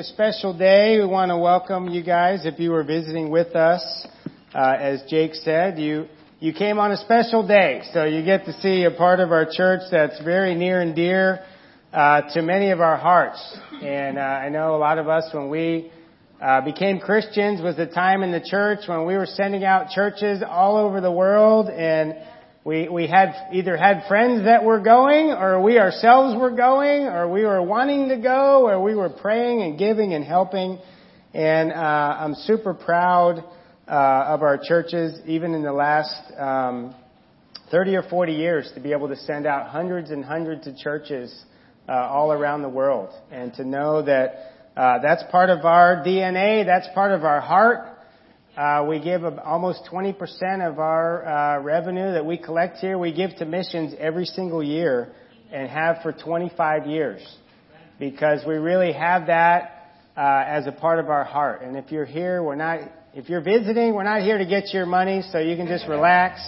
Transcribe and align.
a 0.00 0.04
special 0.04 0.56
day. 0.56 0.98
We 0.98 1.04
want 1.04 1.28
to 1.28 1.36
welcome 1.36 1.90
you 1.90 2.02
guys. 2.02 2.46
If 2.46 2.58
you 2.58 2.70
were 2.70 2.84
visiting 2.84 3.28
with 3.30 3.54
us, 3.54 4.06
uh, 4.54 4.76
as 4.80 5.02
Jake 5.10 5.34
said, 5.34 5.78
you 5.78 6.06
you 6.38 6.54
came 6.54 6.78
on 6.78 6.90
a 6.90 6.96
special 6.96 7.46
day, 7.46 7.82
so 7.92 8.04
you 8.04 8.24
get 8.24 8.46
to 8.46 8.54
see 8.62 8.84
a 8.84 8.90
part 8.90 9.20
of 9.20 9.30
our 9.30 9.44
church 9.44 9.82
that's 9.90 10.18
very 10.22 10.54
near 10.54 10.80
and 10.80 10.96
dear 10.96 11.44
uh, 11.92 12.22
to 12.32 12.40
many 12.40 12.70
of 12.70 12.80
our 12.80 12.96
hearts. 12.96 13.58
And 13.82 14.16
uh, 14.16 14.22
I 14.22 14.48
know 14.48 14.74
a 14.74 14.78
lot 14.78 14.96
of 14.96 15.06
us, 15.06 15.28
when 15.34 15.50
we 15.50 15.92
uh, 16.40 16.62
became 16.62 16.98
Christians, 16.98 17.60
was 17.60 17.76
the 17.76 17.86
time 17.86 18.22
in 18.22 18.32
the 18.32 18.40
church 18.40 18.78
when 18.86 19.04
we 19.04 19.18
were 19.18 19.26
sending 19.26 19.64
out 19.64 19.90
churches 19.90 20.42
all 20.48 20.78
over 20.78 21.02
the 21.02 21.12
world 21.12 21.68
and 21.68 22.14
we, 22.62 22.90
we 22.90 23.06
had 23.06 23.48
either 23.52 23.76
had 23.76 24.04
friends 24.06 24.44
that 24.44 24.64
were 24.64 24.80
going, 24.80 25.30
or 25.30 25.62
we 25.62 25.78
ourselves 25.78 26.38
were 26.38 26.50
going, 26.50 27.06
or 27.06 27.30
we 27.30 27.42
were 27.44 27.62
wanting 27.62 28.10
to 28.10 28.18
go, 28.18 28.68
or 28.68 28.82
we 28.82 28.94
were 28.94 29.08
praying 29.08 29.62
and 29.62 29.78
giving 29.78 30.12
and 30.12 30.22
helping. 30.22 30.78
And 31.32 31.72
uh, 31.72 31.74
I'm 31.74 32.34
super 32.34 32.74
proud 32.74 33.42
uh, 33.88 34.34
of 34.34 34.42
our 34.42 34.60
churches, 34.62 35.18
even 35.26 35.54
in 35.54 35.62
the 35.62 35.72
last 35.72 36.14
um, 36.38 36.94
30 37.70 37.96
or 37.96 38.02
40 38.02 38.32
years, 38.34 38.70
to 38.74 38.80
be 38.80 38.92
able 38.92 39.08
to 39.08 39.16
send 39.16 39.46
out 39.46 39.68
hundreds 39.68 40.10
and 40.10 40.22
hundreds 40.22 40.66
of 40.66 40.76
churches 40.76 41.44
uh, 41.88 41.92
all 41.92 42.30
around 42.30 42.60
the 42.60 42.68
world, 42.68 43.08
and 43.30 43.54
to 43.54 43.64
know 43.64 44.02
that 44.02 44.52
uh, 44.76 44.98
that's 45.02 45.22
part 45.30 45.48
of 45.48 45.64
our 45.64 46.04
DNA, 46.06 46.66
that's 46.66 46.88
part 46.94 47.12
of 47.12 47.24
our 47.24 47.40
heart, 47.40 47.99
we 48.86 49.00
give 49.00 49.24
almost 49.24 49.88
20% 49.90 50.68
of 50.68 50.78
our 50.78 51.26
uh, 51.26 51.60
revenue 51.62 52.12
that 52.12 52.26
we 52.26 52.36
collect 52.36 52.76
here. 52.76 52.98
We 52.98 53.12
give 53.12 53.34
to 53.36 53.46
missions 53.46 53.94
every 53.98 54.26
single 54.26 54.62
year 54.62 55.12
and 55.50 55.66
have 55.68 56.02
for 56.02 56.12
25 56.12 56.86
years 56.86 57.22
because 57.98 58.40
we 58.46 58.56
really 58.56 58.92
have 58.92 59.28
that 59.28 59.80
uh, 60.16 60.44
as 60.46 60.66
a 60.66 60.72
part 60.72 60.98
of 60.98 61.08
our 61.08 61.24
heart. 61.24 61.62
And 61.62 61.76
if 61.76 61.90
you're 61.90 62.04
here, 62.04 62.42
we're 62.42 62.56
not. 62.56 62.80
If 63.14 63.28
you're 63.28 63.40
visiting, 63.40 63.94
we're 63.94 64.04
not 64.04 64.22
here 64.22 64.38
to 64.38 64.46
get 64.46 64.74
your 64.74 64.86
money, 64.86 65.22
so 65.32 65.38
you 65.38 65.56
can 65.56 65.66
just 65.66 65.88
relax. 65.88 66.40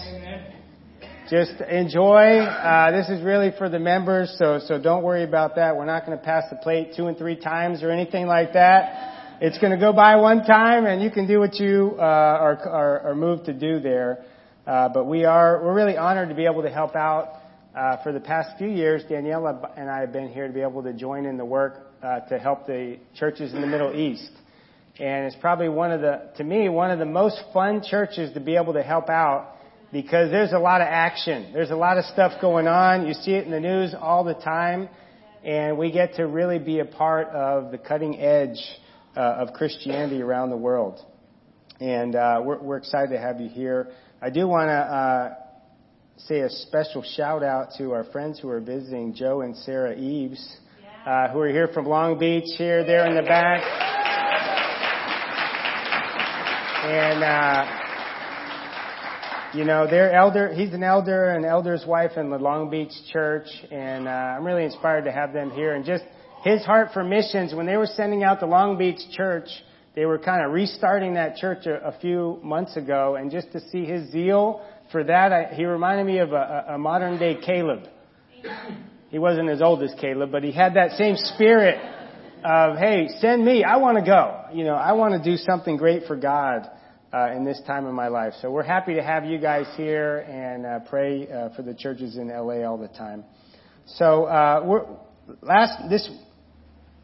Just 1.29 1.59
enjoy. 1.61 2.39
Uh, 2.39 2.91
this 2.91 3.09
is 3.09 3.23
really 3.23 3.51
for 3.57 3.69
the 3.69 3.79
members, 3.79 4.35
so 4.37 4.59
so 4.67 4.79
don't 4.79 5.03
worry 5.03 5.23
about 5.23 5.55
that. 5.55 5.75
We're 5.75 5.85
not 5.85 6.05
going 6.05 6.17
to 6.17 6.23
pass 6.23 6.43
the 6.49 6.57
plate 6.57 6.93
two 6.95 7.07
and 7.07 7.17
three 7.17 7.37
times 7.37 7.81
or 7.81 7.89
anything 7.89 8.27
like 8.27 8.53
that. 8.53 9.22
It's 9.45 9.57
going 9.57 9.71
to 9.71 9.77
go 9.77 9.91
by 9.91 10.15
one 10.15 10.45
time, 10.45 10.85
and 10.85 11.03
you 11.03 11.11
can 11.11 11.27
do 11.27 11.37
what 11.37 11.55
you 11.55 11.95
uh, 11.97 12.01
are, 12.01 12.65
are, 12.65 12.99
are 13.09 13.13
moved 13.13 13.43
to 13.47 13.53
do 13.53 13.81
there. 13.81 14.23
Uh, 14.65 14.87
but 14.87 15.03
we 15.03 15.25
are 15.25 15.61
we're 15.61 15.73
really 15.73 15.97
honored 15.97 16.29
to 16.29 16.33
be 16.33 16.45
able 16.45 16.61
to 16.61 16.69
help 16.69 16.95
out. 16.95 17.41
Uh, 17.75 18.01
for 18.03 18.13
the 18.13 18.21
past 18.21 18.57
few 18.57 18.69
years, 18.69 19.03
Daniela 19.03 19.69
and 19.75 19.89
I 19.89 19.99
have 19.99 20.13
been 20.13 20.29
here 20.29 20.47
to 20.47 20.53
be 20.53 20.61
able 20.61 20.81
to 20.83 20.93
join 20.93 21.25
in 21.25 21.35
the 21.35 21.43
work 21.43 21.87
uh, 22.01 22.21
to 22.29 22.39
help 22.39 22.67
the 22.67 22.97
churches 23.15 23.53
in 23.53 23.59
the 23.59 23.67
Middle 23.67 23.93
East. 23.93 24.31
And 24.97 25.25
it's 25.25 25.35
probably 25.41 25.67
one 25.67 25.91
of 25.91 25.99
the, 25.99 26.29
to 26.37 26.43
me, 26.45 26.69
one 26.69 26.91
of 26.91 26.99
the 26.99 27.05
most 27.05 27.43
fun 27.53 27.83
churches 27.83 28.33
to 28.35 28.39
be 28.39 28.55
able 28.55 28.71
to 28.71 28.81
help 28.81 29.09
out 29.09 29.57
because 29.91 30.31
there's 30.31 30.53
a 30.53 30.57
lot 30.57 30.79
of 30.79 30.87
action. 30.89 31.51
There's 31.51 31.71
a 31.71 31.75
lot 31.75 31.97
of 31.97 32.05
stuff 32.05 32.39
going 32.39 32.67
on. 32.67 33.07
You 33.07 33.13
see 33.13 33.31
it 33.31 33.43
in 33.43 33.51
the 33.51 33.59
news 33.59 33.93
all 33.93 34.23
the 34.23 34.35
time. 34.35 34.87
And 35.43 35.77
we 35.77 35.91
get 35.91 36.13
to 36.13 36.27
really 36.27 36.59
be 36.59 36.79
a 36.79 36.85
part 36.85 37.27
of 37.27 37.71
the 37.71 37.77
cutting 37.77 38.21
edge 38.21 38.57
uh, 39.15 39.19
of 39.19 39.53
Christianity 39.53 40.21
around 40.21 40.49
the 40.49 40.57
world. 40.57 40.99
And 41.79 42.15
uh, 42.15 42.41
we're, 42.43 42.61
we're, 42.61 42.77
excited 42.77 43.09
to 43.11 43.19
have 43.19 43.41
you 43.41 43.49
here. 43.49 43.89
I 44.21 44.29
do 44.29 44.47
want 44.47 44.69
to 44.69 44.73
uh, 44.73 45.33
say 46.17 46.39
a 46.39 46.49
special 46.49 47.03
shout 47.15 47.43
out 47.43 47.69
to 47.77 47.91
our 47.91 48.05
friends 48.05 48.39
who 48.39 48.49
are 48.49 48.61
visiting, 48.61 49.13
Joe 49.13 49.41
and 49.41 49.55
Sarah 49.57 49.95
Eves, 49.95 50.57
uh, 51.05 51.29
who 51.29 51.39
are 51.39 51.49
here 51.49 51.67
from 51.73 51.85
Long 51.85 52.17
Beach, 52.17 52.45
here, 52.57 52.85
there 52.85 53.05
in 53.07 53.15
the 53.15 53.23
back. 53.23 53.61
And, 56.85 57.23
uh, 57.23 57.65
you 59.53 59.65
know, 59.65 59.87
they're 59.89 60.13
elder, 60.13 60.53
he's 60.53 60.73
an 60.73 60.83
elder, 60.83 61.29
an 61.29 61.45
elder's 61.45 61.85
wife 61.85 62.11
in 62.17 62.29
the 62.29 62.37
Long 62.37 62.69
Beach 62.69 62.91
church, 63.11 63.47
and 63.71 64.07
uh, 64.07 64.11
I'm 64.11 64.45
really 64.45 64.63
inspired 64.65 65.05
to 65.05 65.11
have 65.11 65.33
them 65.33 65.51
here. 65.51 65.73
And 65.75 65.85
just 65.85 66.03
his 66.43 66.63
heart 66.65 66.89
for 66.93 67.03
missions, 67.03 67.53
when 67.53 67.65
they 67.65 67.77
were 67.77 67.87
sending 67.87 68.23
out 68.23 68.39
the 68.39 68.45
Long 68.45 68.77
Beach 68.77 68.99
church, 69.11 69.47
they 69.95 70.05
were 70.05 70.19
kind 70.19 70.45
of 70.45 70.51
restarting 70.51 71.13
that 71.13 71.37
church 71.37 71.65
a, 71.65 71.87
a 71.87 71.99
few 71.99 72.39
months 72.43 72.75
ago, 72.75 73.15
and 73.15 73.31
just 73.31 73.51
to 73.53 73.61
see 73.69 73.85
his 73.85 74.11
zeal 74.11 74.61
for 74.91 75.03
that, 75.03 75.31
I, 75.31 75.53
he 75.53 75.65
reminded 75.65 76.05
me 76.05 76.19
of 76.19 76.33
a, 76.33 76.65
a 76.69 76.77
modern 76.77 77.17
day 77.17 77.35
Caleb. 77.43 77.83
He 79.09 79.19
wasn't 79.19 79.49
as 79.49 79.61
old 79.61 79.83
as 79.83 79.93
Caleb, 79.99 80.31
but 80.31 80.43
he 80.43 80.51
had 80.51 80.75
that 80.75 80.91
same 80.91 81.15
spirit 81.15 81.77
of, 82.43 82.77
hey, 82.77 83.07
send 83.19 83.45
me, 83.45 83.63
I 83.63 83.77
want 83.77 83.97
to 83.97 84.03
go. 84.03 84.45
You 84.53 84.65
know, 84.65 84.75
I 84.75 84.93
want 84.93 85.21
to 85.21 85.29
do 85.29 85.37
something 85.37 85.77
great 85.77 86.03
for 86.07 86.15
God. 86.15 86.69
Uh, 87.13 87.31
in 87.35 87.45
this 87.45 87.61
time 87.67 87.85
of 87.85 87.93
my 87.93 88.07
life. 88.07 88.33
So 88.41 88.49
we're 88.49 88.63
happy 88.63 88.95
to 88.95 89.03
have 89.03 89.23
you 89.23 89.37
guys 89.37 89.67
here 89.77 90.25
and 90.27 90.65
uh, 90.65 90.79
pray 90.89 91.27
uh, 91.31 91.49
for 91.55 91.61
the 91.61 91.75
churches 91.75 92.17
in 92.17 92.29
LA 92.29 92.67
all 92.67 92.79
the 92.79 92.87
time. 92.87 93.23
So 93.85 94.23
uh, 94.23 94.63
we're, 94.65 94.85
last 95.43 95.91
this 95.91 96.09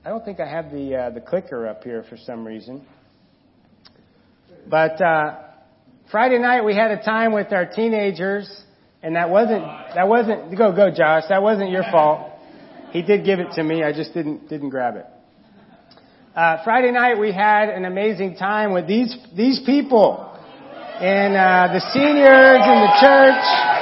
I 0.04 0.08
don't 0.08 0.24
think 0.24 0.40
I 0.40 0.48
have 0.48 0.72
the 0.72 0.96
uh, 0.96 1.10
the 1.10 1.20
clicker 1.20 1.68
up 1.68 1.84
here 1.84 2.06
for 2.10 2.16
some 2.16 2.48
reason. 2.48 2.86
But 4.70 5.02
uh, 5.02 5.40
Friday 6.10 6.40
night 6.40 6.64
we 6.64 6.74
had 6.74 6.92
a 6.92 7.04
time 7.04 7.34
with 7.34 7.52
our 7.52 7.66
teenagers, 7.66 8.50
and 9.04 9.18
that 9.18 9.30
wasn't 9.30 9.64
that 9.96 10.08
wasn't 10.08 10.58
go 10.58 10.74
go 10.74 10.90
Josh. 10.90 11.24
That 11.28 11.44
wasn't 11.44 11.72
your 11.72 11.84
fault. 11.92 12.32
He 12.92 13.02
did 13.02 13.26
give 13.26 13.40
it 13.40 13.52
to 13.56 13.64
me. 13.64 13.84
I 13.84 13.92
just 13.92 14.14
didn't 14.14 14.48
didn't 14.48 14.70
grab 14.70 14.96
it. 14.96 15.06
Uh, 16.34 16.64
Friday 16.64 16.92
night 16.92 17.20
we 17.20 17.34
had 17.34 17.68
an 17.68 17.84
amazing 17.84 18.38
time 18.38 18.72
with 18.72 18.88
these 18.88 19.14
these 19.36 19.60
people 19.66 20.34
and 21.02 21.36
uh, 21.36 21.74
the 21.74 21.81
seniors 21.92 22.64
in 22.64 22.80
the 22.80 22.94
church. 23.02 23.78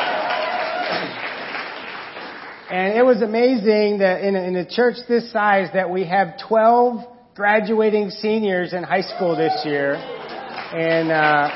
And 2.70 2.98
it 2.98 3.06
was 3.06 3.22
amazing 3.22 4.00
that 4.00 4.22
in 4.22 4.36
a, 4.36 4.42
in 4.42 4.56
a 4.58 4.70
church 4.70 4.98
this 5.08 5.32
size 5.32 5.70
that 5.74 5.90
we 5.90 6.06
have 6.06 6.34
12 6.50 7.00
graduating 7.34 8.10
seniors 8.10 8.74
in 8.74 8.84
high 8.84 9.04
school 9.04 9.38
this 9.38 9.62
year. 9.64 9.94
And, 9.94 11.10
uh, 11.10 11.50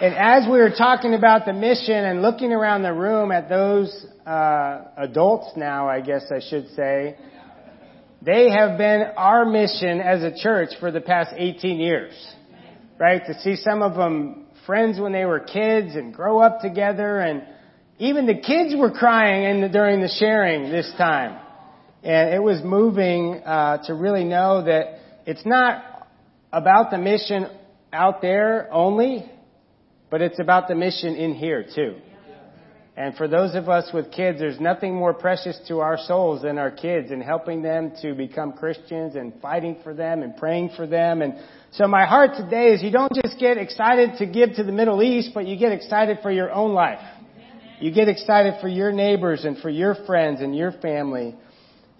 and 0.00 0.14
as 0.14 0.50
we 0.50 0.56
were 0.56 0.70
talking 0.70 1.12
about 1.12 1.44
the 1.44 1.52
mission 1.52 1.92
and 1.94 2.22
looking 2.22 2.50
around 2.52 2.82
the 2.82 2.94
room 2.94 3.30
at 3.30 3.50
those 3.50 4.06
uh, 4.24 4.84
adults 4.96 5.50
now, 5.54 5.86
I 5.86 6.00
guess 6.00 6.24
I 6.34 6.40
should 6.48 6.68
say, 6.74 7.18
they 8.22 8.48
have 8.48 8.78
been 8.78 9.02
our 9.18 9.44
mission 9.44 10.00
as 10.00 10.22
a 10.22 10.32
church 10.34 10.70
for 10.80 10.90
the 10.90 11.02
past 11.02 11.34
18 11.36 11.78
years. 11.78 12.14
Right? 12.98 13.20
To 13.26 13.38
see 13.40 13.56
some 13.56 13.82
of 13.82 13.96
them 13.96 14.46
friends 14.64 14.98
when 14.98 15.12
they 15.12 15.26
were 15.26 15.40
kids 15.40 15.94
and 15.94 16.14
grow 16.14 16.38
up 16.38 16.60
together 16.60 17.18
and 17.18 17.42
even 18.02 18.26
the 18.26 18.34
kids 18.34 18.74
were 18.76 18.90
crying 18.90 19.44
in 19.44 19.60
the, 19.60 19.68
during 19.68 20.00
the 20.00 20.12
sharing 20.18 20.72
this 20.72 20.92
time. 20.98 21.38
And 22.02 22.34
it 22.34 22.42
was 22.42 22.60
moving 22.64 23.40
uh, 23.44 23.86
to 23.86 23.94
really 23.94 24.24
know 24.24 24.64
that 24.64 24.98
it's 25.24 25.46
not 25.46 26.08
about 26.52 26.90
the 26.90 26.98
mission 26.98 27.46
out 27.92 28.20
there 28.20 28.68
only, 28.72 29.30
but 30.10 30.20
it's 30.20 30.40
about 30.40 30.66
the 30.66 30.74
mission 30.74 31.14
in 31.14 31.34
here 31.34 31.64
too. 31.72 31.94
And 32.96 33.16
for 33.16 33.28
those 33.28 33.54
of 33.54 33.68
us 33.68 33.88
with 33.94 34.10
kids, 34.10 34.40
there's 34.40 34.58
nothing 34.58 34.96
more 34.96 35.14
precious 35.14 35.58
to 35.68 35.78
our 35.78 35.96
souls 35.96 36.42
than 36.42 36.58
our 36.58 36.72
kids 36.72 37.12
and 37.12 37.22
helping 37.22 37.62
them 37.62 37.92
to 38.02 38.14
become 38.14 38.52
Christians 38.52 39.14
and 39.14 39.32
fighting 39.40 39.78
for 39.84 39.94
them 39.94 40.24
and 40.24 40.36
praying 40.36 40.72
for 40.76 40.88
them. 40.88 41.22
And 41.22 41.34
so 41.70 41.86
my 41.86 42.04
heart 42.04 42.32
today 42.36 42.72
is 42.72 42.82
you 42.82 42.90
don't 42.90 43.12
just 43.24 43.38
get 43.38 43.58
excited 43.58 44.18
to 44.18 44.26
give 44.26 44.54
to 44.56 44.64
the 44.64 44.72
Middle 44.72 45.04
East, 45.04 45.30
but 45.32 45.46
you 45.46 45.56
get 45.56 45.70
excited 45.70 46.18
for 46.20 46.32
your 46.32 46.50
own 46.50 46.72
life. 46.72 46.98
You 47.82 47.90
get 47.90 48.08
excited 48.08 48.60
for 48.60 48.68
your 48.68 48.92
neighbors 48.92 49.44
and 49.44 49.58
for 49.58 49.68
your 49.68 49.96
friends 50.06 50.40
and 50.40 50.54
your 50.54 50.70
family. 50.70 51.34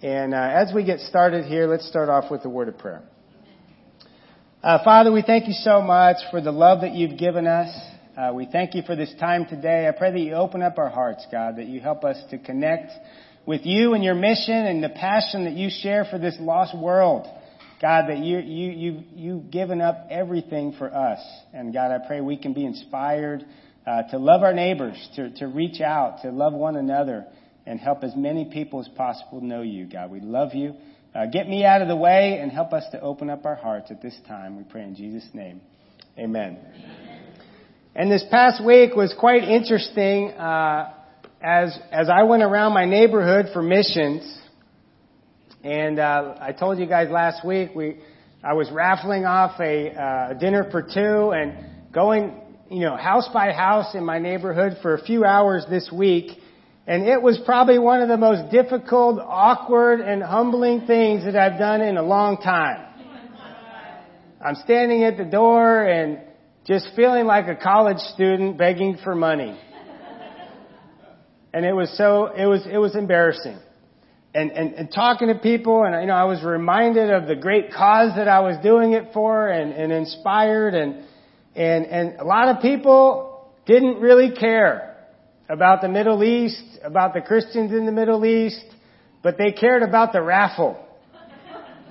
And 0.01 0.33
uh, 0.33 0.37
as 0.37 0.71
we 0.73 0.85
get 0.85 1.01
started 1.01 1.43
here, 1.43 1.67
let's 1.67 1.85
start 1.89 2.07
off 2.07 2.31
with 2.31 2.45
a 2.45 2.49
word 2.49 2.69
of 2.69 2.77
prayer. 2.77 3.03
Uh, 4.63 4.81
Father, 4.85 5.11
we 5.11 5.23
thank 5.23 5.45
you 5.45 5.53
so 5.53 5.81
much 5.81 6.15
for 6.31 6.39
the 6.39 6.53
love 6.53 6.83
that 6.83 6.93
you've 6.93 7.19
given 7.19 7.47
us. 7.47 7.67
Uh, 8.17 8.31
we 8.33 8.47
thank 8.49 8.75
you 8.75 8.83
for 8.83 8.95
this 8.95 9.13
time 9.19 9.45
today. 9.45 9.85
I 9.85 9.91
pray 9.91 10.13
that 10.13 10.19
you 10.21 10.35
open 10.35 10.61
up 10.61 10.77
our 10.77 10.87
hearts, 10.87 11.27
God, 11.29 11.57
that 11.57 11.65
you 11.65 11.81
help 11.81 12.05
us 12.05 12.15
to 12.29 12.37
connect 12.37 12.93
with 13.45 13.65
you 13.65 13.93
and 13.93 14.05
your 14.05 14.15
mission 14.15 14.55
and 14.55 14.81
the 14.81 14.87
passion 14.87 15.43
that 15.43 15.53
you 15.53 15.69
share 15.69 16.05
for 16.09 16.17
this 16.17 16.37
lost 16.39 16.77
world. 16.77 17.27
God, 17.81 18.05
that 18.07 18.19
you, 18.19 18.37
you, 18.37 18.71
you, 18.71 19.03
you've 19.15 19.51
given 19.51 19.81
up 19.81 20.07
everything 20.09 20.75
for 20.77 20.95
us. 20.95 21.19
And 21.53 21.73
God, 21.73 21.91
I 21.91 22.07
pray 22.07 22.21
we 22.21 22.37
can 22.37 22.53
be 22.53 22.65
inspired 22.65 23.43
uh, 23.85 24.03
to 24.03 24.17
love 24.17 24.43
our 24.43 24.53
neighbors, 24.53 24.95
to, 25.15 25.29
to 25.35 25.47
reach 25.47 25.81
out, 25.81 26.21
to 26.21 26.31
love 26.31 26.53
one 26.53 26.75
another, 26.75 27.25
and 27.65 27.79
help 27.79 28.03
as 28.03 28.15
many 28.15 28.45
people 28.45 28.79
as 28.79 28.87
possible 28.89 29.41
know 29.41 29.61
you, 29.61 29.85
God. 29.85 30.11
We 30.11 30.19
love 30.19 30.53
you. 30.53 30.75
Uh, 31.15 31.27
get 31.27 31.47
me 31.47 31.63
out 31.63 31.81
of 31.81 31.87
the 31.87 31.95
way 31.95 32.39
and 32.41 32.51
help 32.51 32.73
us 32.73 32.83
to 32.91 32.99
open 33.01 33.29
up 33.29 33.45
our 33.45 33.55
hearts 33.55 33.91
at 33.91 34.01
this 34.01 34.15
time. 34.27 34.57
We 34.57 34.63
pray 34.63 34.83
in 34.83 34.95
Jesus' 34.95 35.27
name. 35.33 35.61
Amen. 36.17 36.57
Amen. 36.57 37.23
And 37.95 38.11
this 38.11 38.25
past 38.31 38.63
week 38.63 38.95
was 38.95 39.13
quite 39.19 39.43
interesting 39.43 40.31
uh, 40.31 40.93
as 41.41 41.77
as 41.91 42.09
I 42.09 42.23
went 42.23 42.41
around 42.41 42.73
my 42.73 42.85
neighborhood 42.85 43.47
for 43.53 43.61
missions. 43.61 44.39
And 45.63 45.99
uh, 45.99 46.35
I 46.41 46.51
told 46.53 46.79
you 46.79 46.87
guys 46.87 47.09
last 47.11 47.45
week 47.45 47.69
we 47.75 47.97
I 48.43 48.53
was 48.53 48.69
raffling 48.71 49.25
off 49.25 49.59
a 49.59 49.91
uh, 49.91 50.33
dinner 50.33 50.67
for 50.71 50.81
two 50.81 51.31
and 51.31 51.93
going, 51.93 52.41
you 52.69 52.79
know, 52.79 52.95
house 52.95 53.29
by 53.33 53.51
house 53.51 53.93
in 53.93 54.05
my 54.05 54.19
neighborhood 54.19 54.77
for 54.81 54.93
a 54.95 55.03
few 55.03 55.25
hours 55.25 55.65
this 55.69 55.91
week. 55.91 56.39
And 56.85 57.07
it 57.07 57.21
was 57.21 57.39
probably 57.45 57.79
one 57.79 58.01
of 58.01 58.09
the 58.09 58.17
most 58.17 58.51
difficult, 58.51 59.19
awkward, 59.19 60.01
and 60.01 60.21
humbling 60.21 60.85
things 60.85 61.23
that 61.23 61.35
I've 61.35 61.57
done 61.57 61.81
in 61.81 61.97
a 61.97 62.03
long 62.03 62.37
time. 62.37 62.87
I'm 64.43 64.55
standing 64.55 65.03
at 65.03 65.17
the 65.17 65.23
door 65.23 65.83
and 65.83 66.19
just 66.65 66.89
feeling 66.95 67.25
like 67.25 67.47
a 67.47 67.55
college 67.55 67.99
student 67.99 68.57
begging 68.57 68.97
for 69.03 69.15
money. 69.15 69.57
And 71.53 71.65
it 71.65 71.73
was 71.73 71.95
so, 71.97 72.27
it 72.35 72.45
was, 72.45 72.65
it 72.69 72.77
was 72.77 72.95
embarrassing. 72.95 73.59
And, 74.33 74.51
and, 74.51 74.73
and 74.73 74.91
talking 74.91 75.27
to 75.27 75.35
people 75.35 75.83
and, 75.83 75.93
you 76.01 76.07
know, 76.07 76.15
I 76.15 76.23
was 76.23 76.43
reminded 76.43 77.11
of 77.11 77.27
the 77.27 77.35
great 77.35 77.71
cause 77.71 78.15
that 78.15 78.27
I 78.27 78.39
was 78.39 78.57
doing 78.63 78.93
it 78.93 79.13
for 79.13 79.47
and, 79.47 79.71
and 79.71 79.91
inspired 79.91 80.73
and, 80.73 81.05
and, 81.55 81.85
and 81.85 82.19
a 82.19 82.23
lot 82.23 82.49
of 82.49 82.61
people 82.61 83.51
didn't 83.65 83.99
really 83.99 84.31
care 84.31 84.97
about 85.49 85.81
the 85.81 85.89
Middle 85.89 86.23
East, 86.23 86.63
about 86.83 87.13
the 87.13 87.21
Christians 87.21 87.71
in 87.71 87.85
the 87.85 87.91
Middle 87.91 88.25
East, 88.25 88.65
but 89.21 89.37
they 89.37 89.51
cared 89.51 89.83
about 89.83 90.13
the 90.13 90.21
raffle. 90.21 90.79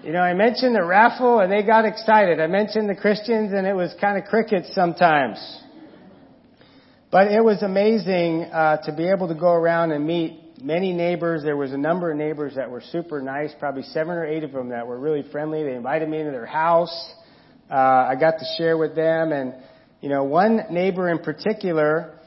You 0.03 0.13
know, 0.13 0.21
I 0.21 0.35
mentioned 0.35 0.75
the 0.75 0.85
raffle 0.85 1.39
and 1.39 1.53
they 1.53 1.63
got 1.63 1.85
excited. 1.85 2.41
I 2.41 2.49
mentioned 2.49 2.91
the 2.91 2.97
Christians 2.97 3.53
and 3.53 3.67
it 3.67 3.75
was 3.75 3.95
kind 4.01 4.19
of 4.19 4.25
crickets 4.25 4.75
sometimes. 4.75 5.39
But 7.13 7.29
it 7.29 7.45
was 7.45 7.63
amazing 7.63 8.45
uh, 8.45 8.79
to 8.85 8.93
be 8.93 9.09
able 9.09 9.29
to 9.29 9.35
go 9.35 9.53
around 9.53 9.93
and 9.93 10.05
meet 10.05 10.61
many 10.61 10.93
neighbors. 10.93 11.43
There 11.45 11.57
was 11.57 11.73
a 11.73 11.79
number 11.79 12.11
of 12.11 12.19
neighbors 12.19 12.55
that 12.57 12.69
were 12.69 12.81
super 12.81 13.23
nice, 13.23 13.53
probably 13.61 13.83
seven 13.83 14.15
or 14.15 14.27
eight 14.27 14.43
of 14.43 14.53
them 14.53 14.71
that 14.71 14.87
were 14.87 14.99
really 14.99 15.23
friendly. 15.31 15.63
They 15.63 15.75
invited 15.75 16.09
me 16.09 16.19
into 16.19 16.33
their 16.33 16.47
house. 16.47 17.13
Uh, 17.73 18.09
I 18.11 18.17
got 18.21 18.33
to 18.33 18.45
share 18.59 18.77
with 18.77 18.95
them 18.95 19.33
and, 19.33 19.55
you 20.03 20.11
know, 20.11 20.25
one 20.25 20.61
neighbor 20.71 21.09
in 21.09 21.21
particular, 21.21 22.19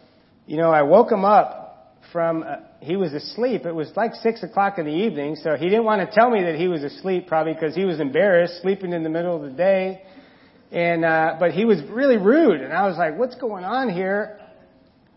you 0.47 0.57
know, 0.57 0.71
I 0.71 0.81
woke 0.81 1.12
him 1.12 1.24
up 1.24 1.94
from, 2.12 2.42
uh, 2.42 2.56
he 2.80 2.95
was 2.95 3.13
asleep. 3.13 3.68
It 3.68 3.75
was 3.75 3.92
like 3.95 4.15
six 4.15 4.42
o'clock 4.42 4.80
in 4.80 4.86
the 4.86 4.92
evening, 4.92 5.36
so 5.36 5.56
he 5.56 5.65
didn't 5.65 5.83
want 5.83 6.01
to 6.01 6.15
tell 6.15 6.31
me 6.31 6.42
that 6.45 6.56
he 6.56 6.68
was 6.68 6.83
asleep 6.83 7.27
probably 7.27 7.53
because 7.53 7.75
he 7.75 7.86
was 7.86 8.00
embarrassed 8.00 8.63
sleeping 8.63 8.92
in 8.92 9.03
the 9.03 9.09
middle 9.09 9.36
of 9.36 9.44
the 9.44 9.56
day. 9.56 10.01
And, 10.71 11.06
uh, 11.06 11.36
but 11.39 11.51
he 11.51 11.63
was 11.63 11.80
really 11.92 12.18
rude 12.18 12.62
and 12.62 12.74
I 12.74 12.88
was 12.88 12.97
like, 12.97 13.15
what's 13.15 13.36
going 13.36 13.65
on 13.65 13.89
here? 13.89 14.39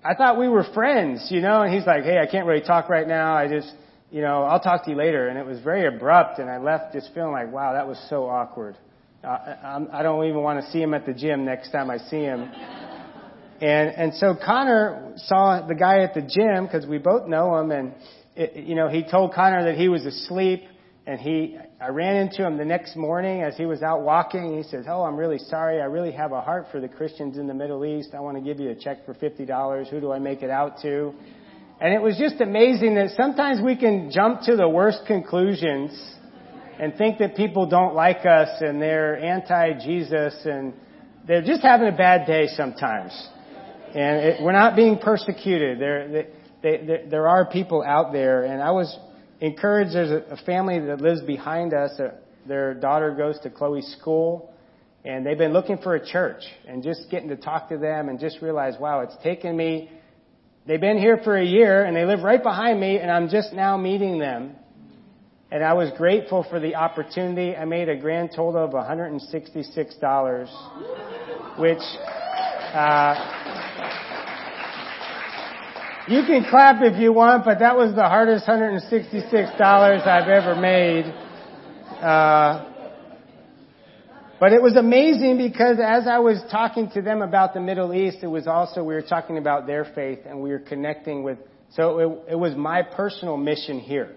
I 0.04 0.14
thought 0.14 0.38
we 0.38 0.48
were 0.48 0.64
friends, 0.74 1.28
you 1.30 1.40
know, 1.40 1.62
and 1.62 1.72
he's 1.72 1.86
like, 1.86 2.04
hey, 2.04 2.18
I 2.18 2.30
can't 2.30 2.46
really 2.46 2.60
talk 2.60 2.90
right 2.90 3.08
now. 3.08 3.34
I 3.34 3.48
just, 3.48 3.72
you 4.10 4.20
know, 4.20 4.42
I'll 4.42 4.60
talk 4.60 4.84
to 4.84 4.90
you 4.90 4.96
later. 4.96 5.28
And 5.28 5.38
it 5.38 5.46
was 5.46 5.58
very 5.60 5.86
abrupt 5.86 6.38
and 6.38 6.50
I 6.50 6.58
left 6.58 6.92
just 6.92 7.14
feeling 7.14 7.32
like, 7.32 7.50
wow, 7.50 7.72
that 7.72 7.88
was 7.88 7.98
so 8.10 8.28
awkward. 8.28 8.76
I 9.24 10.02
don't 10.02 10.24
even 10.26 10.42
want 10.42 10.64
to 10.64 10.70
see 10.70 10.80
him 10.80 10.94
at 10.94 11.04
the 11.04 11.12
gym 11.12 11.44
next 11.44 11.70
time 11.70 11.90
I 11.90 11.98
see 11.98 12.20
him. 12.20 12.50
And, 13.60 13.90
and 13.90 14.14
so 14.14 14.36
Connor 14.36 15.14
saw 15.16 15.66
the 15.66 15.74
guy 15.74 16.00
at 16.02 16.14
the 16.14 16.20
gym 16.20 16.66
because 16.66 16.86
we 16.86 16.98
both 16.98 17.26
know 17.26 17.56
him 17.58 17.72
and, 17.72 17.94
it, 18.36 18.64
you 18.64 18.76
know, 18.76 18.88
he 18.88 19.02
told 19.02 19.34
Connor 19.34 19.64
that 19.64 19.74
he 19.74 19.88
was 19.88 20.06
asleep 20.06 20.62
and 21.08 21.18
he, 21.18 21.56
I 21.80 21.88
ran 21.88 22.16
into 22.16 22.46
him 22.46 22.56
the 22.56 22.64
next 22.64 22.94
morning 22.94 23.42
as 23.42 23.56
he 23.56 23.66
was 23.66 23.82
out 23.82 24.02
walking. 24.02 24.56
He 24.56 24.62
says, 24.62 24.84
"Oh, 24.86 25.02
I'm 25.02 25.16
really 25.16 25.38
sorry. 25.38 25.80
I 25.80 25.86
really 25.86 26.12
have 26.12 26.32
a 26.32 26.40
heart 26.42 26.66
for 26.70 26.80
the 26.80 26.88
Christians 26.88 27.38
in 27.38 27.46
the 27.46 27.54
Middle 27.54 27.84
East. 27.86 28.10
I 28.14 28.20
want 28.20 28.36
to 28.36 28.42
give 28.42 28.60
you 28.60 28.70
a 28.70 28.74
check 28.74 29.06
for 29.06 29.14
fifty 29.14 29.46
dollars. 29.46 29.88
Who 29.88 30.00
do 30.00 30.12
I 30.12 30.18
make 30.18 30.42
it 30.42 30.50
out 30.50 30.82
to?" 30.82 31.14
And 31.80 31.94
it 31.94 32.02
was 32.02 32.18
just 32.18 32.42
amazing 32.42 32.96
that 32.96 33.12
sometimes 33.16 33.62
we 33.62 33.74
can 33.74 34.10
jump 34.10 34.42
to 34.42 34.56
the 34.56 34.68
worst 34.68 35.06
conclusions 35.06 35.92
and 36.78 36.94
think 36.96 37.18
that 37.18 37.36
people 37.36 37.66
don't 37.66 37.94
like 37.94 38.24
us 38.24 38.48
and 38.60 38.80
they're 38.80 39.18
anti-Jesus 39.18 40.34
and 40.44 40.72
they're 41.26 41.42
just 41.42 41.62
having 41.62 41.88
a 41.88 41.96
bad 41.96 42.26
day 42.26 42.46
sometimes. 42.56 43.28
And 43.88 44.20
it, 44.20 44.42
we're 44.42 44.52
not 44.52 44.76
being 44.76 44.98
persecuted. 44.98 45.80
There, 45.80 46.08
they, 46.08 46.26
they, 46.62 47.04
there 47.10 47.28
are 47.28 47.50
people 47.50 47.82
out 47.82 48.12
there, 48.12 48.44
and 48.44 48.62
I 48.62 48.70
was 48.70 48.96
encouraged. 49.40 49.94
There's 49.94 50.10
a, 50.10 50.34
a 50.34 50.36
family 50.44 50.78
that 50.78 51.00
lives 51.00 51.22
behind 51.22 51.72
us. 51.74 51.98
Their 52.46 52.74
daughter 52.74 53.14
goes 53.14 53.38
to 53.40 53.50
Chloe's 53.50 53.86
school, 53.98 54.52
and 55.04 55.24
they've 55.24 55.38
been 55.38 55.52
looking 55.52 55.78
for 55.78 55.94
a 55.94 56.06
church. 56.06 56.42
And 56.66 56.82
just 56.82 57.10
getting 57.10 57.28
to 57.30 57.36
talk 57.36 57.68
to 57.70 57.78
them 57.78 58.08
and 58.08 58.20
just 58.20 58.42
realize, 58.42 58.74
wow, 58.78 59.00
it's 59.00 59.16
taken 59.22 59.56
me. 59.56 59.90
They've 60.66 60.80
been 60.80 60.98
here 60.98 61.20
for 61.24 61.36
a 61.36 61.44
year, 61.44 61.82
and 61.84 61.96
they 61.96 62.04
live 62.04 62.22
right 62.22 62.42
behind 62.42 62.78
me, 62.78 62.98
and 62.98 63.10
I'm 63.10 63.28
just 63.28 63.52
now 63.52 63.76
meeting 63.76 64.18
them. 64.18 64.56
And 65.50 65.64
I 65.64 65.72
was 65.72 65.90
grateful 65.96 66.44
for 66.50 66.60
the 66.60 66.74
opportunity. 66.74 67.56
I 67.56 67.64
made 67.64 67.88
a 67.88 67.96
grand 67.96 68.32
total 68.36 68.64
of 68.64 68.72
$166, 68.72 71.58
which. 71.58 71.78
Uh, 72.74 73.14
you 76.08 76.22
can 76.26 76.46
clap 76.48 76.82
if 76.82 76.98
you 76.98 77.12
want, 77.12 77.44
but 77.44 77.58
that 77.58 77.76
was 77.76 77.94
the 77.94 78.02
hardest 78.02 78.46
$166 78.46 79.60
I've 79.60 80.28
ever 80.28 80.54
made. 80.54 81.04
Uh, 82.02 82.64
but 84.40 84.52
it 84.52 84.62
was 84.62 84.76
amazing 84.76 85.36
because 85.36 85.78
as 85.82 86.06
I 86.06 86.20
was 86.20 86.40
talking 86.50 86.90
to 86.92 87.02
them 87.02 87.20
about 87.20 87.52
the 87.52 87.60
Middle 87.60 87.92
East, 87.92 88.18
it 88.22 88.26
was 88.26 88.46
also, 88.46 88.84
we 88.84 88.94
were 88.94 89.02
talking 89.02 89.36
about 89.36 89.66
their 89.66 89.84
faith 89.94 90.20
and 90.26 90.40
we 90.40 90.50
were 90.50 90.60
connecting 90.60 91.22
with, 91.22 91.38
so 91.72 91.98
it, 91.98 92.32
it 92.32 92.38
was 92.38 92.54
my 92.54 92.82
personal 92.82 93.36
mission 93.36 93.78
here. 93.78 94.14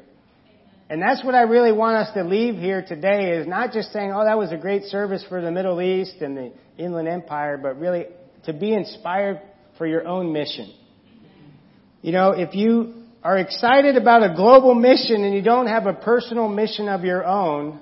And 0.92 1.02
that's 1.02 1.24
what 1.24 1.36
I 1.36 1.44
really 1.44 1.72
want 1.72 1.96
us 1.96 2.14
to 2.16 2.24
leave 2.26 2.56
here 2.56 2.84
today 2.86 3.38
is 3.38 3.48
not 3.48 3.72
just 3.72 3.94
saying, 3.94 4.12
oh, 4.14 4.26
that 4.26 4.38
was 4.38 4.52
a 4.52 4.58
great 4.58 4.84
service 4.84 5.24
for 5.30 5.40
the 5.40 5.50
Middle 5.50 5.82
East 5.82 6.16
and 6.20 6.36
the 6.36 6.52
Inland 6.78 7.08
Empire, 7.08 7.58
but 7.58 7.80
really 7.80 8.08
to 8.44 8.52
be 8.52 8.74
inspired 8.74 9.40
for 9.78 9.88
your 9.88 10.06
own 10.06 10.34
mission. 10.34 10.74
You 12.02 12.12
know, 12.12 12.32
if 12.32 12.56
you 12.56 13.06
are 13.24 13.38
excited 13.38 13.96
about 13.96 14.30
a 14.30 14.36
global 14.36 14.76
mission 14.76 15.24
and 15.24 15.34
you 15.34 15.42
don't 15.42 15.68
have 15.68 15.86
a 15.86 15.94
personal 15.94 16.50
mission 16.50 16.90
of 16.90 17.06
your 17.06 17.26
own, 17.26 17.80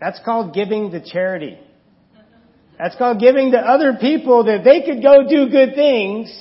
that's 0.00 0.20
called 0.24 0.54
giving 0.54 0.92
to 0.92 1.04
charity. 1.04 1.58
That's 2.78 2.94
called 2.94 3.18
giving 3.18 3.50
to 3.50 3.58
other 3.58 3.94
people 4.00 4.44
that 4.44 4.62
they 4.62 4.82
could 4.82 5.02
go 5.02 5.28
do 5.28 5.50
good 5.50 5.74
things, 5.74 6.32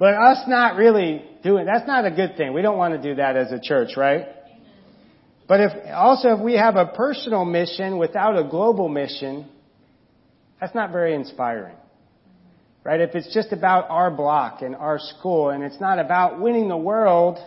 but 0.00 0.14
us 0.14 0.38
not 0.48 0.74
really 0.74 1.28
doing, 1.42 1.66
that's 1.66 1.86
not 1.86 2.04
a 2.04 2.10
good 2.10 2.36
thing. 2.36 2.52
We 2.52 2.62
don't 2.62 2.78
want 2.78 2.94
to 2.94 3.02
do 3.02 3.16
that 3.16 3.36
as 3.36 3.52
a 3.52 3.60
church, 3.60 3.96
right? 3.96 4.26
But 5.52 5.60
if, 5.60 5.72
also 5.92 6.30
if 6.30 6.40
we 6.40 6.54
have 6.54 6.76
a 6.76 6.86
personal 6.86 7.44
mission 7.44 7.98
without 7.98 8.38
a 8.38 8.48
global 8.48 8.88
mission, 8.88 9.46
that's 10.58 10.74
not 10.74 10.92
very 10.92 11.14
inspiring. 11.14 11.76
Right? 12.84 13.02
If 13.02 13.14
it's 13.14 13.34
just 13.34 13.52
about 13.52 13.90
our 13.90 14.10
block 14.10 14.62
and 14.62 14.74
our 14.74 14.98
school 14.98 15.50
and 15.50 15.62
it's 15.62 15.78
not 15.78 15.98
about 15.98 16.40
winning 16.40 16.68
the 16.68 16.76
world, 16.78 17.38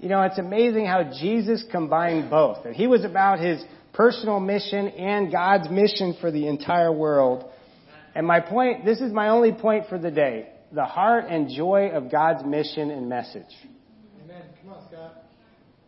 you 0.00 0.08
know, 0.08 0.20
it's 0.22 0.40
amazing 0.40 0.86
how 0.86 1.12
Jesus 1.20 1.62
combined 1.70 2.28
both. 2.28 2.64
That 2.64 2.72
he 2.72 2.88
was 2.88 3.04
about 3.04 3.38
his 3.38 3.62
personal 3.92 4.40
mission 4.40 4.88
and 4.88 5.30
God's 5.30 5.70
mission 5.70 6.16
for 6.20 6.32
the 6.32 6.48
entire 6.48 6.92
world. 6.92 7.48
And 8.16 8.26
my 8.26 8.40
point, 8.40 8.84
this 8.84 9.00
is 9.00 9.12
my 9.12 9.28
only 9.28 9.52
point 9.52 9.84
for 9.88 9.96
the 9.96 10.10
day. 10.10 10.48
The 10.72 10.86
heart 10.86 11.26
and 11.28 11.48
joy 11.48 11.90
of 11.94 12.10
God's 12.10 12.44
mission 12.44 12.90
and 12.90 13.08
message. 13.08 13.54
Amen. 14.24 14.42
Come 14.64 14.72
on, 14.72 14.88
Scott. 14.88 15.22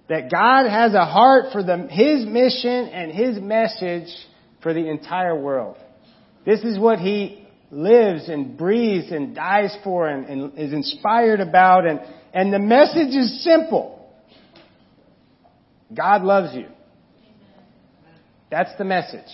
That 0.09 0.31
God 0.31 0.69
has 0.69 0.95
a 0.95 1.07
heart 1.07 1.47
for 1.53 1.63
the, 1.63 1.89
His 1.91 2.27
mission 2.27 2.89
and 2.89 3.11
His 3.11 3.41
message 3.41 4.09
for 4.63 4.75
the 4.75 4.89
entire 4.89 5.39
world. 5.39 5.77
This 6.45 6.61
is 6.61 6.79
what 6.79 6.99
He 6.99 7.47
lives 7.71 8.29
and 8.29 8.57
breathes 8.57 9.11
and 9.11 9.35
dies 9.35 9.77
for 9.83 10.09
and, 10.09 10.27
and 10.27 10.59
is 10.59 10.73
inspired 10.73 11.41
about. 11.41 11.87
And, 11.87 12.01
and 12.33 12.53
the 12.53 12.59
message 12.59 13.15
is 13.15 13.43
simple. 13.43 14.13
God 15.95 16.23
loves 16.23 16.55
you. 16.55 16.67
That's 18.51 18.77
the 18.79 18.85
message. 18.85 19.31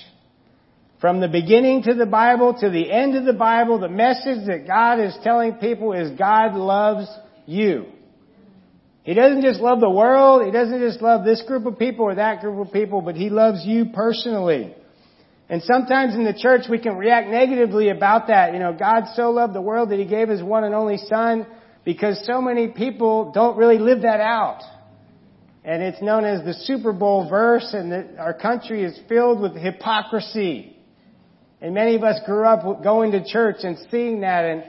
From 1.01 1.21
the 1.21 1.29
beginning 1.29 1.83
to 1.85 1.95
the 1.95 2.07
Bible 2.07 2.55
to 2.61 2.69
the 2.71 2.91
end 2.91 3.17
of 3.17 3.25
the 3.25 3.33
Bible, 3.33 3.79
the 3.79 3.89
message 3.89 4.47
that 4.47 4.67
God 4.67 5.01
is 5.01 5.17
telling 5.23 5.55
people 5.55 5.95
is 5.95 6.19
God 6.19 6.55
loves 6.55 7.09
you. 7.47 7.87
He 9.03 9.15
doesn't 9.15 9.43
just 9.43 9.61
love 9.61 9.81
the 9.81 9.91
world, 9.91 10.45
He 10.45 10.53
doesn't 10.53 10.81
just 10.81 11.01
love 11.01 11.25
this 11.25 11.43
group 11.47 11.67
of 11.67 11.79
people 11.79 12.05
or 12.05 12.15
that 12.17 12.41
group 12.41 12.67
of 12.67 12.73
people, 12.73 13.01
but 13.01 13.17
He 13.17 13.31
loves 13.31 13.65
you 13.65 13.87
personally. 13.95 14.75
And 15.49 15.63
sometimes 15.63 16.15
in 16.15 16.25
the 16.25 16.35
church 16.35 16.67
we 16.71 16.79
can 16.79 16.97
react 16.97 17.29
negatively 17.29 17.89
about 17.89 18.29
that. 18.29 18.53
You 18.53 18.61
know, 18.61 18.73
God 18.73 19.05
so 19.15 19.31
loved 19.31 19.55
the 19.55 19.61
world 19.61 19.91
that 19.91 19.99
He 19.99 20.05
gave 20.05 20.29
His 20.29 20.43
one 20.43 20.65
and 20.65 20.75
only 20.75 20.97
Son 20.97 21.47
because 21.85 22.25
so 22.25 22.41
many 22.41 22.69
people 22.69 23.33
don't 23.33 23.57
really 23.57 23.79
live 23.79 24.03
that 24.03 24.21
out. 24.21 24.61
And 25.65 25.83
it's 25.83 26.01
known 26.01 26.25
as 26.25 26.45
the 26.45 26.55
Super 26.55 26.93
Bowl 26.93 27.29
verse 27.29 27.75
and 27.75 28.19
our 28.19 28.33
country 28.33 28.85
is 28.85 28.99
filled 29.09 29.41
with 29.41 29.55
hypocrisy. 29.57 30.77
And 31.61 31.75
many 31.75 31.97
of 31.97 32.03
us 32.03 32.21
grew 32.25 32.47
up 32.47 32.83
going 32.83 33.13
to 33.13 33.25
church 33.25 33.57
and 33.63 33.77
seeing 33.91 34.21
that 34.21 34.45
and 34.45 34.65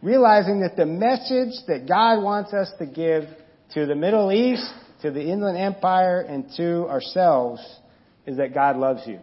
realizing 0.00 0.60
that 0.60 0.76
the 0.76 0.86
message 0.86 1.54
that 1.66 1.86
God 1.86 2.22
wants 2.22 2.54
us 2.54 2.72
to 2.78 2.86
give 2.86 3.24
to 3.74 3.86
the 3.86 3.94
Middle 3.94 4.32
East, 4.32 4.68
to 5.02 5.10
the 5.10 5.22
Inland 5.22 5.56
Empire 5.56 6.20
and 6.20 6.46
to 6.56 6.88
ourselves 6.88 7.60
is 8.26 8.36
that 8.36 8.52
God 8.54 8.76
loves 8.76 9.02
you. 9.06 9.18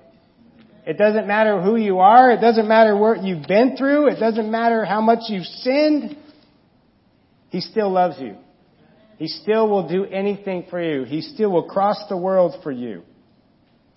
It 0.85 0.97
doesn't 0.97 1.27
matter 1.27 1.61
who 1.61 1.75
you 1.75 1.99
are. 1.99 2.31
It 2.31 2.39
doesn't 2.39 2.67
matter 2.67 2.95
what 2.95 3.21
you've 3.21 3.45
been 3.45 3.75
through. 3.75 4.07
It 4.07 4.19
doesn't 4.19 4.49
matter 4.49 4.85
how 4.85 5.01
much 5.01 5.19
you've 5.27 5.45
sinned. 5.45 6.17
He 7.49 7.59
still 7.59 7.91
loves 7.91 8.15
you. 8.19 8.37
He 9.17 9.27
still 9.27 9.67
will 9.67 9.87
do 9.89 10.05
anything 10.05 10.67
for 10.69 10.81
you. 10.81 11.03
He 11.03 11.21
still 11.21 11.51
will 11.51 11.67
cross 11.67 11.97
the 12.07 12.17
world 12.17 12.61
for 12.63 12.71
you. 12.71 13.03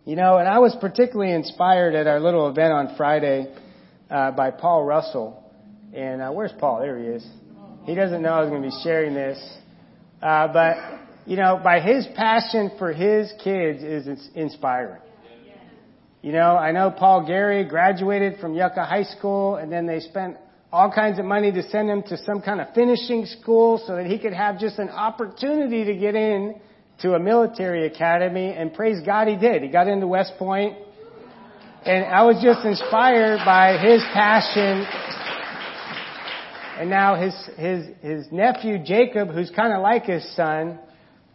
You 0.05 0.17
know, 0.17 0.39
and 0.39 0.49
I 0.49 0.59
was 0.59 0.77
particularly 0.81 1.33
inspired 1.33 1.95
at 1.95 2.07
our 2.07 2.19
little 2.19 2.49
event 2.49 2.73
on 2.73 2.97
Friday 2.97 3.55
uh, 4.11 4.33
by 4.33 4.51
Paul 4.51 4.85
Russell. 4.85 5.45
And 5.95 6.23
uh, 6.23 6.31
where's 6.31 6.53
Paul? 6.59 6.81
There 6.81 6.99
he 6.99 7.05
is. 7.05 7.27
He 7.85 7.95
doesn't 7.95 8.23
know 8.23 8.31
I 8.31 8.41
was 8.41 8.51
going 8.51 8.63
to 8.63 8.69
be 8.69 8.77
sharing 8.83 9.15
this. 9.15 9.39
Uh, 10.23 10.53
but, 10.53 10.77
you 11.27 11.37
know, 11.37 11.61
by 11.63 11.81
his 11.81 12.07
passion 12.15 12.73
for 12.79 12.93
his 12.93 13.33
kids 13.43 13.83
is 13.83 14.29
inspiring. 14.35 15.01
You 16.23 16.33
know, 16.33 16.57
I 16.57 16.73
know 16.73 16.91
Paul 16.91 17.27
Gary 17.27 17.65
graduated 17.65 18.41
from 18.41 18.55
Yucca 18.55 18.85
High 18.85 19.05
School 19.05 19.57
and 19.57 19.73
then 19.73 19.87
they 19.87 20.01
spent 20.01 20.37
all 20.71 20.93
kinds 20.93 21.19
of 21.19 21.25
money 21.25 21.51
to 21.51 21.63
send 21.71 21.89
him 21.89 22.03
to 22.05 22.19
some 22.19 22.43
kind 22.43 22.61
of 22.61 22.69
finishing 22.75 23.25
school 23.25 23.83
so 23.87 23.97
that 23.97 24.07
he 24.07 24.19
could 24.19 24.35
have 24.35 24.59
just 24.59 24.79
an 24.79 24.91
opportunity 24.91 25.85
to 25.85 25.97
get 25.97 26.15
in 26.15 26.61
to 27.01 27.15
a 27.15 27.19
military 27.19 27.87
academy 27.87 28.53
and 28.53 28.75
praise 28.75 28.99
God 29.05 29.29
he 29.29 29.37
did. 29.37 29.63
He 29.63 29.69
got 29.69 29.89
into 29.89 30.07
West 30.07 30.35
Point 30.39 30.77
and 31.87 32.05
I 32.05 32.25
was 32.25 32.37
just 32.43 32.67
inspired 32.67 33.41
by 33.47 33.79
his 33.79 34.03
passion 34.13 34.85
and 36.81 36.89
now 36.89 37.15
his 37.15 37.35
his 37.59 37.87
his 38.01 38.33
nephew 38.33 38.83
Jacob, 38.83 39.29
who's 39.29 39.51
kind 39.51 39.75
of 39.75 39.83
like 39.83 40.05
his 40.05 40.25
son, 40.35 40.79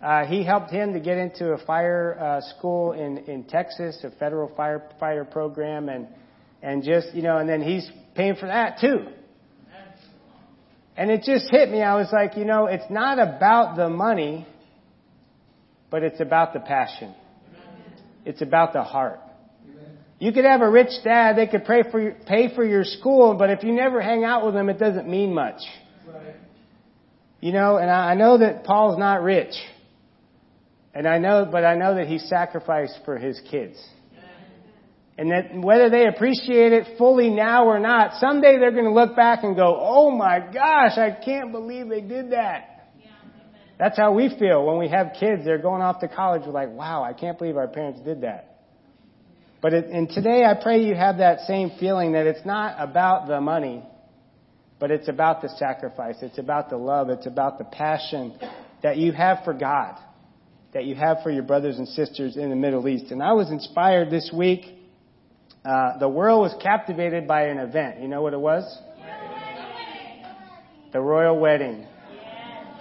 uh, 0.03 0.25
he 0.25 0.43
helped 0.43 0.71
him 0.71 0.93
to 0.93 0.99
get 0.99 1.19
into 1.19 1.51
a 1.51 1.63
fire 1.65 2.17
uh, 2.19 2.41
school 2.57 2.93
in 2.93 3.19
in 3.19 3.43
Texas, 3.43 4.03
a 4.03 4.09
federal 4.17 4.49
firefighter 4.49 5.29
program, 5.29 5.87
and 5.87 6.07
and 6.63 6.83
just 6.83 7.13
you 7.13 7.21
know, 7.21 7.37
and 7.37 7.47
then 7.47 7.61
he's 7.61 7.87
paying 8.15 8.35
for 8.35 8.47
that 8.47 8.79
too. 8.81 9.05
And 10.97 11.11
it 11.11 11.21
just 11.21 11.51
hit 11.51 11.69
me. 11.69 11.83
I 11.83 11.93
was 11.95 12.07
like, 12.11 12.37
you 12.37 12.45
know, 12.45 12.65
it's 12.65 12.89
not 12.89 13.19
about 13.19 13.75
the 13.75 13.87
money, 13.87 14.47
but 15.91 16.01
it's 16.01 16.21
about 16.21 16.53
the 16.53 16.59
passion. 16.59 17.13
It's 18.25 18.41
about 18.41 18.73
the 18.73 18.81
heart. 18.81 19.19
You 20.17 20.31
could 20.31 20.45
have 20.45 20.61
a 20.61 20.69
rich 20.69 20.91
dad, 21.03 21.37
they 21.37 21.47
could 21.47 21.65
pay 21.65 21.83
for 21.91 21.99
your, 21.99 22.13
pay 22.25 22.55
for 22.55 22.63
your 22.63 22.83
school, 22.85 23.35
but 23.37 23.49
if 23.49 23.63
you 23.63 23.73
never 23.73 24.01
hang 24.01 24.23
out 24.23 24.45
with 24.45 24.53
them, 24.53 24.69
it 24.69 24.79
doesn't 24.79 25.09
mean 25.09 25.33
much. 25.33 25.59
Right. 26.07 26.35
You 27.41 27.51
know, 27.51 27.77
and 27.77 27.91
I 27.91 28.15
know 28.15 28.37
that 28.37 28.63
Paul's 28.63 28.97
not 28.97 29.21
rich. 29.21 29.53
And 30.93 31.05
I 31.05 31.17
know, 31.17 31.47
but 31.51 31.65
I 31.65 31.75
know 31.75 31.95
that 31.95 32.07
he 32.07 32.17
sacrificed 32.17 32.99
for 33.03 33.17
his 33.17 33.41
kids. 33.51 33.77
And 35.17 35.31
that 35.31 35.55
whether 35.55 35.89
they 35.89 36.07
appreciate 36.07 36.73
it 36.73 36.97
fully 36.97 37.29
now 37.29 37.65
or 37.65 37.79
not, 37.79 38.19
someday 38.19 38.57
they're 38.59 38.71
going 38.71 38.85
to 38.85 38.93
look 38.93 39.15
back 39.15 39.43
and 39.43 39.55
go, 39.55 39.77
oh 39.79 40.11
my 40.11 40.39
gosh, 40.39 40.97
I 40.97 41.11
can't 41.23 41.51
believe 41.51 41.87
they 41.87 42.01
did 42.01 42.31
that. 42.31 42.89
That's 43.77 43.97
how 43.97 44.13
we 44.13 44.29
feel 44.39 44.65
when 44.65 44.77
we 44.77 44.89
have 44.89 45.13
kids. 45.19 45.43
They're 45.43 45.61
going 45.61 45.81
off 45.81 45.99
to 45.99 46.07
college. 46.07 46.43
We're 46.45 46.53
like, 46.53 46.69
wow, 46.69 47.03
I 47.03 47.13
can't 47.13 47.37
believe 47.37 47.57
our 47.57 47.67
parents 47.67 47.99
did 48.01 48.21
that. 48.21 48.54
But 49.65 49.73
it, 49.73 49.85
and 49.85 50.07
today 50.07 50.45
I 50.45 50.53
pray 50.53 50.83
you 50.83 50.93
have 50.93 51.17
that 51.17 51.39
same 51.47 51.71
feeling 51.79 52.11
that 52.11 52.27
it's 52.27 52.45
not 52.45 52.75
about 52.77 53.27
the 53.27 53.41
money, 53.41 53.81
but 54.77 54.91
it's 54.91 55.07
about 55.07 55.41
the 55.41 55.49
sacrifice. 55.57 56.17
It's 56.21 56.37
about 56.37 56.69
the 56.69 56.77
love. 56.77 57.09
It's 57.09 57.25
about 57.25 57.57
the 57.57 57.63
passion 57.63 58.37
that 58.83 58.97
you 58.97 59.11
have 59.11 59.39
for 59.43 59.55
God, 59.55 59.97
that 60.75 60.85
you 60.85 60.93
have 60.93 61.23
for 61.23 61.31
your 61.31 61.41
brothers 61.41 61.79
and 61.79 61.87
sisters 61.87 62.37
in 62.37 62.51
the 62.51 62.55
Middle 62.55 62.87
East. 62.87 63.09
And 63.09 63.23
I 63.23 63.33
was 63.33 63.49
inspired 63.49 64.11
this 64.11 64.29
week. 64.31 64.65
Uh, 65.67 65.97
the 65.97 66.09
world 66.09 66.41
was 66.41 66.55
captivated 66.61 67.27
by 67.27 67.45
an 67.47 67.57
event. 67.57 68.01
You 68.01 68.07
know 68.07 68.21
what 68.21 68.33
it 68.33 68.39
was? 68.39 68.63
The 70.93 71.01
royal 71.01 71.39
wedding. 71.39 71.87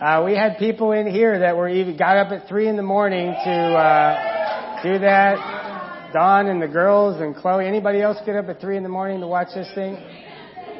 Uh, 0.02 0.22
we 0.26 0.36
had 0.36 0.58
people 0.58 0.92
in 0.92 1.06
here 1.06 1.38
that 1.38 1.56
were 1.56 1.70
even 1.70 1.96
got 1.96 2.18
up 2.18 2.30
at 2.30 2.46
three 2.46 2.68
in 2.68 2.76
the 2.76 2.82
morning 2.82 3.28
to 3.28 3.50
uh, 3.50 4.82
do 4.82 4.98
that. 4.98 5.53
Don 6.14 6.46
and 6.46 6.62
the 6.62 6.68
girls 6.68 7.20
and 7.20 7.34
Chloe. 7.34 7.66
Anybody 7.66 8.00
else 8.00 8.18
get 8.24 8.36
up 8.36 8.48
at 8.48 8.60
three 8.60 8.76
in 8.76 8.84
the 8.84 8.88
morning 8.88 9.18
to 9.18 9.26
watch 9.26 9.48
this 9.52 9.68
thing? 9.74 9.96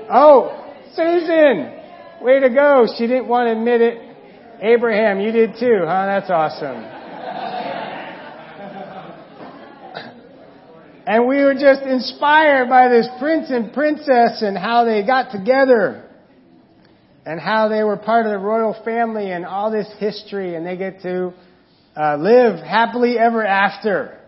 Oh, 0.09 0.73
Susan! 0.95 1.75
Way 2.23 2.38
to 2.38 2.50
go. 2.50 2.87
She 2.97 3.09
didn't 3.09 3.26
want 3.26 3.49
to 3.49 3.59
admit 3.59 3.81
it. 3.81 4.17
Abraham, 4.62 5.21
you 5.21 5.33
did 5.33 5.55
too, 5.59 5.83
huh? 5.85 6.07
That's 6.07 6.31
awesome. 6.31 6.85
And 11.07 11.29
we 11.29 11.43
were 11.43 11.53
just 11.53 11.83
inspired 11.83 12.71
by 12.71 12.88
this 12.88 13.07
prince 13.19 13.50
and 13.50 13.75
princess 13.75 14.41
and 14.41 14.57
how 14.57 14.87
they 14.87 15.05
got 15.05 15.33
together 15.33 16.09
and 17.26 17.38
how 17.38 17.69
they 17.69 17.83
were 17.83 17.99
part 17.99 18.25
of 18.25 18.33
the 18.33 18.38
royal 18.38 18.75
family 18.87 19.31
and 19.31 19.45
all 19.45 19.71
this 19.71 19.87
history 19.99 20.55
and 20.55 20.64
they 20.64 20.79
get 20.79 21.03
to 21.03 21.35
uh, 21.95 22.17
live 22.17 22.64
happily 22.64 23.19
ever 23.19 23.45
after. 23.45 24.19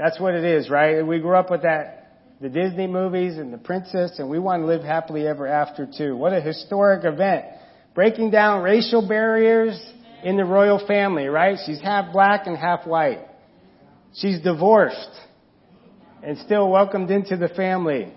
That's 0.00 0.18
what 0.18 0.34
it 0.34 0.44
is, 0.44 0.70
right? 0.70 1.06
We 1.06 1.18
grew 1.18 1.36
up 1.36 1.50
with 1.50 1.60
that, 1.60 2.22
the 2.40 2.48
Disney 2.48 2.86
movies 2.86 3.36
and 3.36 3.52
the 3.52 3.58
princess, 3.58 4.18
and 4.18 4.30
we 4.30 4.38
want 4.38 4.62
to 4.62 4.66
live 4.66 4.82
happily 4.82 5.26
ever 5.26 5.46
after 5.46 5.86
too. 5.86 6.16
What 6.16 6.32
a 6.32 6.40
historic 6.40 7.04
event. 7.04 7.44
Breaking 7.94 8.30
down 8.30 8.62
racial 8.62 9.06
barriers 9.06 9.78
in 10.24 10.38
the 10.38 10.44
royal 10.46 10.82
family, 10.86 11.26
right? 11.26 11.58
She's 11.66 11.82
half 11.82 12.14
black 12.14 12.46
and 12.46 12.56
half 12.56 12.86
white. 12.86 13.18
She's 14.14 14.40
divorced 14.40 15.10
and 16.22 16.38
still 16.38 16.70
welcomed 16.70 17.10
into 17.10 17.36
the 17.36 17.48
family. 17.48 18.10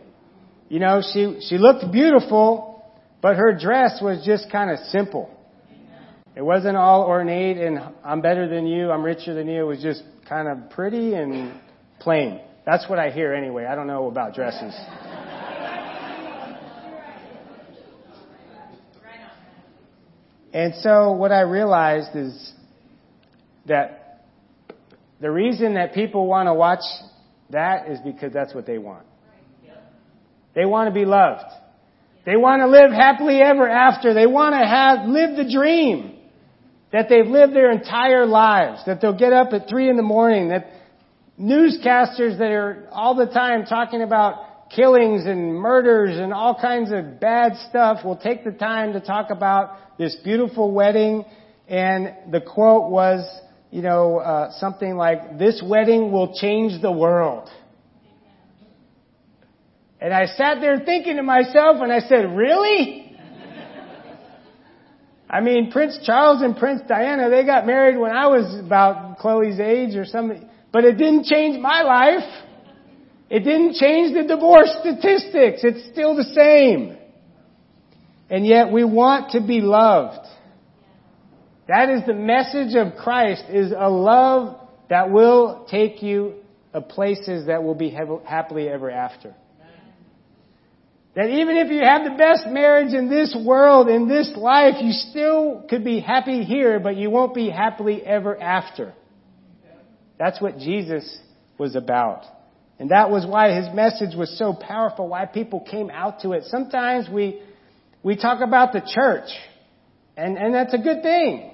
You 0.70 0.80
know, 0.80 1.02
she, 1.02 1.42
she 1.50 1.58
looked 1.58 1.92
beautiful, 1.92 2.82
but 3.22 3.36
her 3.36 3.60
dress 3.60 4.00
was 4.02 4.24
just 4.26 4.50
kind 4.50 4.72
of 4.72 4.80
simple. 4.88 5.30
It 6.34 6.44
wasn't 6.44 6.78
all 6.78 7.04
ornate 7.04 7.58
and 7.58 7.78
I'm 8.06 8.22
better 8.22 8.48
than 8.48 8.68
you, 8.68 8.90
I'm 8.90 9.04
richer 9.04 9.34
than 9.34 9.50
you. 9.50 9.64
It 9.64 9.68
was 9.68 9.84
just 9.84 10.02
kind 10.30 10.48
of 10.48 10.70
pretty 10.70 11.14
and 11.16 11.60
Plain. 12.04 12.42
That's 12.66 12.88
what 12.90 13.00
I 13.00 13.12
hear 13.12 13.34
anyway. 13.34 13.66
I 13.66 13.76
don't 13.76 13.88
know 13.88 14.08
about 14.08 14.36
dresses. 14.36 14.76
And 20.54 20.76
so 20.82 21.14
what 21.14 21.32
I 21.32 21.42
realized 21.42 22.16
is 22.16 22.54
that 23.66 24.26
the 25.20 25.32
reason 25.32 25.76
that 25.76 25.94
people 25.94 26.28
want 26.28 26.48
to 26.48 26.54
watch 26.54 26.84
that 27.50 27.90
is 27.90 28.00
because 28.06 28.34
that's 28.34 28.54
what 28.54 28.66
they 28.68 28.78
want. 28.78 29.06
They 30.54 30.66
want 30.66 30.90
to 30.90 30.94
be 30.94 31.06
loved. 31.06 31.50
They 32.26 32.36
want 32.36 32.62
to 32.62 32.68
live 32.68 32.92
happily 32.92 33.40
ever 33.42 33.68
after. 33.68 34.14
They 34.14 34.28
want 34.28 34.54
to 34.54 34.60
have, 34.60 35.08
live 35.08 35.36
the 35.36 35.52
dream 35.52 36.20
that 36.92 37.08
they've 37.10 37.26
lived 37.26 37.56
their 37.56 37.72
entire 37.72 38.26
lives, 38.28 38.82
that 38.86 39.02
they'll 39.02 39.18
get 39.18 39.34
up 39.34 39.54
at 39.54 39.68
three 39.68 39.90
in 39.90 39.96
the 39.98 40.04
morning, 40.04 40.50
that 40.50 40.68
newscasters 41.40 42.38
that 42.38 42.52
are 42.52 42.88
all 42.92 43.16
the 43.16 43.26
time 43.26 43.66
talking 43.66 44.02
about 44.02 44.70
killings 44.70 45.26
and 45.26 45.54
murders 45.54 46.18
and 46.18 46.34
all 46.34 46.60
kinds 46.60 46.92
of 46.92 47.20
bad 47.20 47.54
stuff 47.70 48.04
will 48.04 48.18
take 48.18 48.44
the 48.44 48.52
time 48.52 48.94
to 48.94 49.00
talk 49.00 49.30
about 49.30 49.98
this 49.98 50.16
beautiful 50.24 50.72
wedding. 50.72 51.26
And 51.68 52.32
the 52.32 52.42
quote 52.42 52.92
was, 52.92 53.26
you 53.72 53.82
know, 53.82 54.18
uh, 54.18 54.52
something 54.60 54.96
like, 54.96 55.38
this 55.38 55.64
wedding 55.66 56.12
will 56.12 56.36
change 56.40 56.82
the 56.82 56.92
world. 56.92 57.50
And 60.00 60.14
I 60.14 60.26
sat 60.26 60.60
there 60.60 60.80
thinking 60.80 61.16
to 61.16 61.24
myself 61.24 61.78
and 61.82 61.92
I 61.92 62.00
said, 62.00 62.36
really? 62.36 63.00
I 65.30 65.42
mean, 65.42 65.72
Prince 65.72 65.98
Charles 66.04 66.44
and 66.44 66.56
Prince 66.56 66.82
Diana, 66.88 67.30
they 67.30 67.44
got 67.44 67.66
married 67.66 67.98
when 67.98 68.12
I 68.12 68.28
was 68.28 68.60
about 68.64 69.18
Chloe's 69.18 69.60
age 69.60 69.96
or 69.96 70.06
something. 70.06 70.48
But 70.74 70.86
it 70.86 70.98
didn't 70.98 71.26
change 71.26 71.62
my 71.62 71.84
life. 71.84 72.28
It 73.30 73.40
didn't 73.42 73.76
change 73.76 74.14
the 74.14 74.24
divorce 74.24 74.76
statistics. 74.82 75.62
It's 75.64 75.88
still 75.92 76.16
the 76.16 76.24
same. 76.24 76.98
And 78.30 78.46
yet 78.46 78.72
we 78.72 78.84
want 78.84 79.32
to 79.32 79.42
be 79.42 79.62
loved. 79.62 80.28
That 81.68 81.90
is 81.90 82.02
the 82.06 82.16
message 82.16 82.76
of 82.76 82.98
Christ 82.98 83.44
is 83.50 83.72
a 83.72 83.90
love 83.90 84.60
that 84.90 85.12
will 85.12 85.68
take 85.70 86.02
you 86.02 86.34
to 86.74 86.82
places 86.82 87.48
that 87.48 87.64
will 87.64 87.76
be 87.76 87.92
happily 87.92 88.68
ever 88.68 88.90
after. 88.90 89.36
That 91.16 91.30
even 91.30 91.58
if 91.58 91.70
you 91.70 91.82
have 91.82 92.04
the 92.04 92.18
best 92.18 92.48
marriage 92.48 92.96
in 92.96 93.08
this 93.08 93.38
world, 93.46 93.88
in 93.88 94.08
this 94.08 94.32
life, 94.36 94.76
you 94.82 94.92
still 94.92 95.64
could 95.70 95.84
be 95.84 96.00
happy 96.00 96.44
here, 96.44 96.80
but 96.80 96.98
you 96.98 97.12
won't 97.12 97.36
be 97.36 97.52
happily 97.52 98.04
ever 98.04 98.40
after. 98.42 98.94
That's 100.18 100.42
what 100.42 100.58
Jesus 100.58 101.20
was 101.58 101.76
about. 101.76 102.24
And 102.80 102.90
that 102.90 103.10
was 103.10 103.26
why 103.26 103.54
his 103.54 103.74
message 103.74 104.16
was 104.16 104.38
so 104.38 104.54
powerful, 104.54 105.08
why 105.08 105.26
people 105.26 105.60
came 105.62 105.90
out 105.90 106.22
to 106.22 106.32
it. 106.32 106.44
Sometimes 106.46 107.08
we, 107.10 107.42
we 108.02 108.16
talk 108.16 108.42
about 108.42 108.74
the 108.74 108.82
church, 108.82 109.30
and, 110.18 110.38
and 110.38 110.54
that's 110.54 110.74
a 110.74 110.78
good 110.78 111.02
thing. 111.04 111.52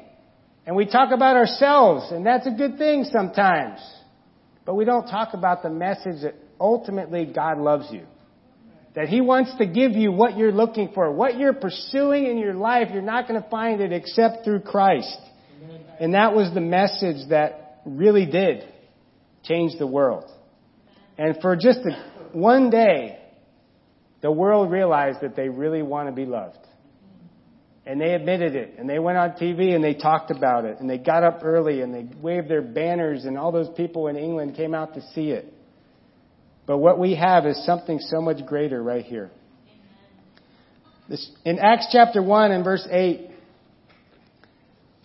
And 0.65 0.75
we 0.75 0.85
talk 0.85 1.11
about 1.11 1.35
ourselves, 1.35 2.11
and 2.11 2.25
that's 2.25 2.47
a 2.47 2.51
good 2.51 2.77
thing 2.77 3.03
sometimes. 3.11 3.79
But 4.65 4.75
we 4.75 4.85
don't 4.85 5.07
talk 5.07 5.33
about 5.33 5.63
the 5.63 5.69
message 5.69 6.21
that 6.23 6.35
ultimately 6.59 7.25
God 7.25 7.57
loves 7.57 7.87
you. 7.91 8.03
That 8.95 9.07
He 9.07 9.21
wants 9.21 9.51
to 9.57 9.65
give 9.65 9.91
you 9.93 10.11
what 10.11 10.37
you're 10.37 10.51
looking 10.51 10.91
for. 10.93 11.11
What 11.11 11.37
you're 11.37 11.53
pursuing 11.53 12.25
in 12.25 12.37
your 12.37 12.53
life, 12.53 12.89
you're 12.93 13.01
not 13.01 13.27
going 13.27 13.41
to 13.41 13.49
find 13.49 13.81
it 13.81 13.91
except 13.91 14.43
through 14.43 14.61
Christ. 14.61 15.17
And 15.99 16.13
that 16.13 16.33
was 16.33 16.53
the 16.53 16.61
message 16.61 17.29
that 17.29 17.68
really 17.85 18.25
did 18.25 18.63
change 19.43 19.73
the 19.79 19.87
world. 19.87 20.29
And 21.17 21.37
for 21.41 21.55
just 21.55 21.79
a, 21.79 22.37
one 22.37 22.69
day, 22.69 23.19
the 24.21 24.31
world 24.31 24.71
realized 24.71 25.21
that 25.21 25.35
they 25.35 25.49
really 25.49 25.81
want 25.81 26.07
to 26.07 26.13
be 26.13 26.25
loved. 26.25 26.57
And 27.85 27.99
they 27.99 28.13
admitted 28.13 28.55
it. 28.55 28.75
And 28.77 28.89
they 28.89 28.99
went 28.99 29.17
on 29.17 29.31
TV 29.31 29.73
and 29.73 29.83
they 29.83 29.95
talked 29.95 30.31
about 30.31 30.65
it. 30.65 30.79
And 30.79 30.89
they 30.89 30.97
got 30.97 31.23
up 31.23 31.39
early 31.43 31.81
and 31.81 31.93
they 31.93 32.07
waved 32.21 32.49
their 32.49 32.61
banners 32.61 33.25
and 33.25 33.37
all 33.37 33.51
those 33.51 33.69
people 33.75 34.07
in 34.07 34.15
England 34.15 34.55
came 34.55 34.75
out 34.75 34.93
to 34.93 35.01
see 35.13 35.31
it. 35.31 35.51
But 36.67 36.77
what 36.77 36.99
we 36.99 37.15
have 37.15 37.47
is 37.47 37.65
something 37.65 37.97
so 37.99 38.21
much 38.21 38.45
greater 38.45 38.83
right 38.83 39.03
here. 39.03 39.31
This, 41.09 41.31
in 41.43 41.57
Acts 41.57 41.87
chapter 41.91 42.21
1 42.21 42.51
and 42.51 42.63
verse 42.63 42.87
8, 42.91 43.31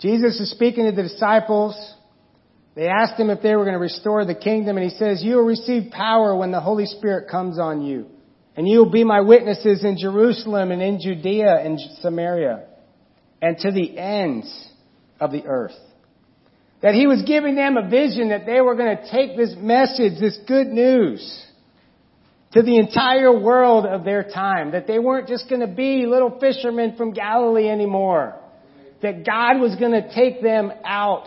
Jesus 0.01 0.39
is 0.39 0.51
speaking 0.51 0.85
to 0.85 0.93
the 0.93 1.05
disciples. 1.05 1.75
They 2.75 2.89
asked 2.89 3.19
him 3.19 3.31
if 3.31 3.41
they 3.41 3.55
were 3.55 3.65
going 3.65 3.75
to 3.75 3.81
restore 3.81 4.25
the 4.25 4.35
kingdom, 4.35 4.77
and 4.77 4.91
he 4.91 4.97
says, 4.97 5.23
You 5.23 5.37
will 5.37 5.45
receive 5.45 5.93
power 5.93 6.37
when 6.37 6.51
the 6.51 6.61
Holy 6.61 6.87
Spirit 6.87 7.31
comes 7.31 7.59
on 7.59 7.83
you. 7.83 8.07
And 8.57 8.69
you 8.69 8.79
will 8.79 8.91
be 8.91 9.05
my 9.05 9.21
witnesses 9.21 9.85
in 9.85 9.97
Jerusalem 9.99 10.71
and 10.71 10.83
in 10.83 11.01
Judea 11.01 11.57
and 11.57 11.79
Samaria 12.01 12.67
and 13.43 13.59
to 13.59 13.71
the 13.71 13.99
ends 13.99 14.69
of 15.21 15.33
the 15.33 15.45
earth. 15.45 15.77
That 16.83 16.95
he 16.95 17.07
was 17.07 17.23
giving 17.27 17.57
them 17.57 17.77
a 17.77 17.89
vision 17.89 18.29
that 18.29 18.47
they 18.47 18.61
were 18.61 18.75
going 18.75 18.97
to 18.97 19.11
take 19.11 19.37
this 19.37 19.55
message, 19.57 20.21
this 20.21 20.39
good 20.47 20.69
news, 20.69 21.45
to 22.53 22.63
the 22.63 22.79
entire 22.79 23.37
world 23.39 23.87
of 23.87 24.05
their 24.05 24.23
time. 24.23 24.73
That 24.73 24.87
they 24.87 24.99
weren't 24.99 25.29
just 25.29 25.49
going 25.49 25.61
to 25.61 25.75
be 25.75 26.07
little 26.07 26.39
fishermen 26.39 26.97
from 26.97 27.13
Galilee 27.13 27.69
anymore. 27.69 28.37
That 29.03 29.27
God 29.27 29.61
was 29.61 29.75
going 29.77 29.93
to 29.93 30.15
take 30.15 30.43
them 30.43 30.73
out 30.85 31.27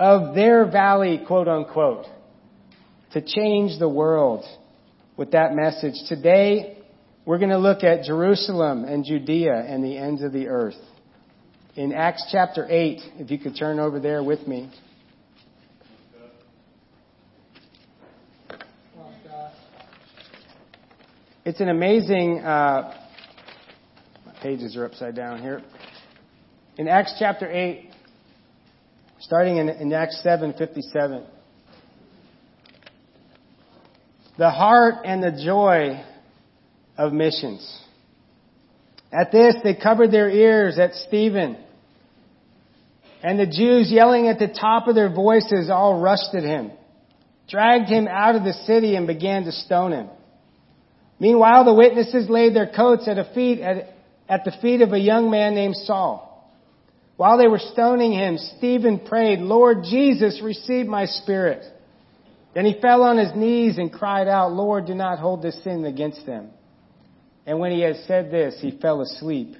of 0.00 0.34
their 0.34 0.64
valley, 0.64 1.20
quote 1.26 1.46
unquote, 1.46 2.06
to 3.12 3.20
change 3.20 3.78
the 3.78 3.88
world 3.88 4.44
with 5.18 5.32
that 5.32 5.54
message. 5.54 5.92
Today, 6.08 6.78
we're 7.26 7.36
going 7.36 7.50
to 7.50 7.58
look 7.58 7.84
at 7.84 8.04
Jerusalem 8.04 8.84
and 8.84 9.04
Judea 9.04 9.54
and 9.54 9.84
the 9.84 9.98
ends 9.98 10.22
of 10.22 10.32
the 10.32 10.48
earth. 10.48 10.78
In 11.76 11.92
Acts 11.92 12.26
chapter 12.32 12.66
8, 12.68 13.00
if 13.18 13.30
you 13.30 13.38
could 13.38 13.56
turn 13.56 13.78
over 13.78 14.00
there 14.00 14.24
with 14.24 14.48
me. 14.48 14.72
It's 21.44 21.60
an 21.60 21.68
amazing, 21.68 22.38
uh, 22.40 22.94
pages 24.42 24.76
are 24.76 24.86
upside 24.86 25.14
down 25.14 25.42
here. 25.42 25.62
In 26.78 26.88
Acts 26.88 27.16
chapter 27.18 27.50
8, 27.50 27.90
starting 29.20 29.58
in, 29.58 29.68
in 29.68 29.92
Acts 29.92 30.20
7:57. 30.24 31.24
The 34.38 34.50
heart 34.50 34.94
and 35.04 35.22
the 35.22 35.32
joy 35.44 36.02
of 36.96 37.12
missions. 37.12 37.78
At 39.12 39.32
this, 39.32 39.56
they 39.62 39.74
covered 39.74 40.10
their 40.10 40.30
ears 40.30 40.78
at 40.78 40.94
Stephen. 40.94 41.58
And 43.22 43.38
the 43.38 43.46
Jews, 43.46 43.92
yelling 43.92 44.28
at 44.28 44.38
the 44.38 44.48
top 44.48 44.88
of 44.88 44.94
their 44.94 45.12
voices, 45.12 45.68
all 45.68 46.00
rushed 46.00 46.34
at 46.34 46.42
him, 46.42 46.70
dragged 47.48 47.88
him 47.90 48.08
out 48.08 48.34
of 48.34 48.44
the 48.44 48.54
city, 48.64 48.96
and 48.96 49.06
began 49.06 49.44
to 49.44 49.52
stone 49.52 49.92
him. 49.92 50.08
Meanwhile, 51.18 51.66
the 51.66 51.74
witnesses 51.74 52.30
laid 52.30 52.54
their 52.54 52.70
coats 52.74 53.06
at, 53.08 53.34
feet, 53.34 53.60
at, 53.60 53.94
at 54.26 54.44
the 54.46 54.52
feet 54.62 54.80
of 54.80 54.94
a 54.94 54.98
young 54.98 55.30
man 55.30 55.54
named 55.54 55.76
Saul. 55.76 56.29
While 57.20 57.36
they 57.36 57.48
were 57.48 57.58
stoning 57.58 58.12
him, 58.12 58.38
Stephen 58.56 58.98
prayed, 58.98 59.40
Lord 59.40 59.82
Jesus, 59.84 60.40
receive 60.42 60.86
my 60.86 61.04
spirit. 61.04 61.62
Then 62.54 62.64
he 62.64 62.80
fell 62.80 63.02
on 63.02 63.18
his 63.18 63.36
knees 63.36 63.76
and 63.76 63.92
cried 63.92 64.26
out, 64.26 64.54
Lord, 64.54 64.86
do 64.86 64.94
not 64.94 65.18
hold 65.18 65.42
this 65.42 65.62
sin 65.62 65.84
against 65.84 66.24
them. 66.24 66.48
And 67.44 67.60
when 67.60 67.72
he 67.72 67.82
had 67.82 67.96
said 68.06 68.30
this, 68.30 68.58
he 68.62 68.70
fell 68.70 69.02
asleep, 69.02 69.54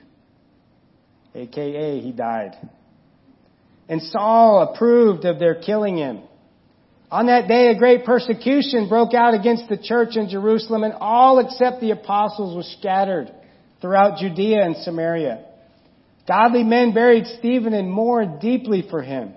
aka 1.35 2.01
he 2.01 2.13
died. 2.13 2.53
And 3.91 4.01
Saul 4.05 4.73
approved 4.73 5.27
of 5.27 5.39
their 5.39 5.57
killing 5.57 5.99
him. 5.99 6.23
On 7.11 7.27
that 7.27 7.47
day, 7.47 7.67
a 7.67 7.79
great 7.79 8.07
persecution 8.07 8.89
broke 8.89 9.13
out 9.13 9.35
against 9.35 9.69
the 9.69 9.77
church 9.77 10.17
in 10.17 10.31
Jerusalem, 10.31 10.83
and 10.83 10.95
all 10.95 11.41
except 11.41 11.83
the 11.83 11.91
apostles 11.91 12.57
were 12.57 12.79
scattered 12.79 13.31
throughout 13.83 14.17
Judea 14.17 14.65
and 14.65 14.77
Samaria. 14.77 15.45
Godly 16.31 16.63
men 16.63 16.95
buried 16.95 17.27
Stephen 17.41 17.75
and 17.75 17.91
mourned 17.91 18.41
deeply 18.41 18.87
for 18.89 19.03
him. 19.03 19.35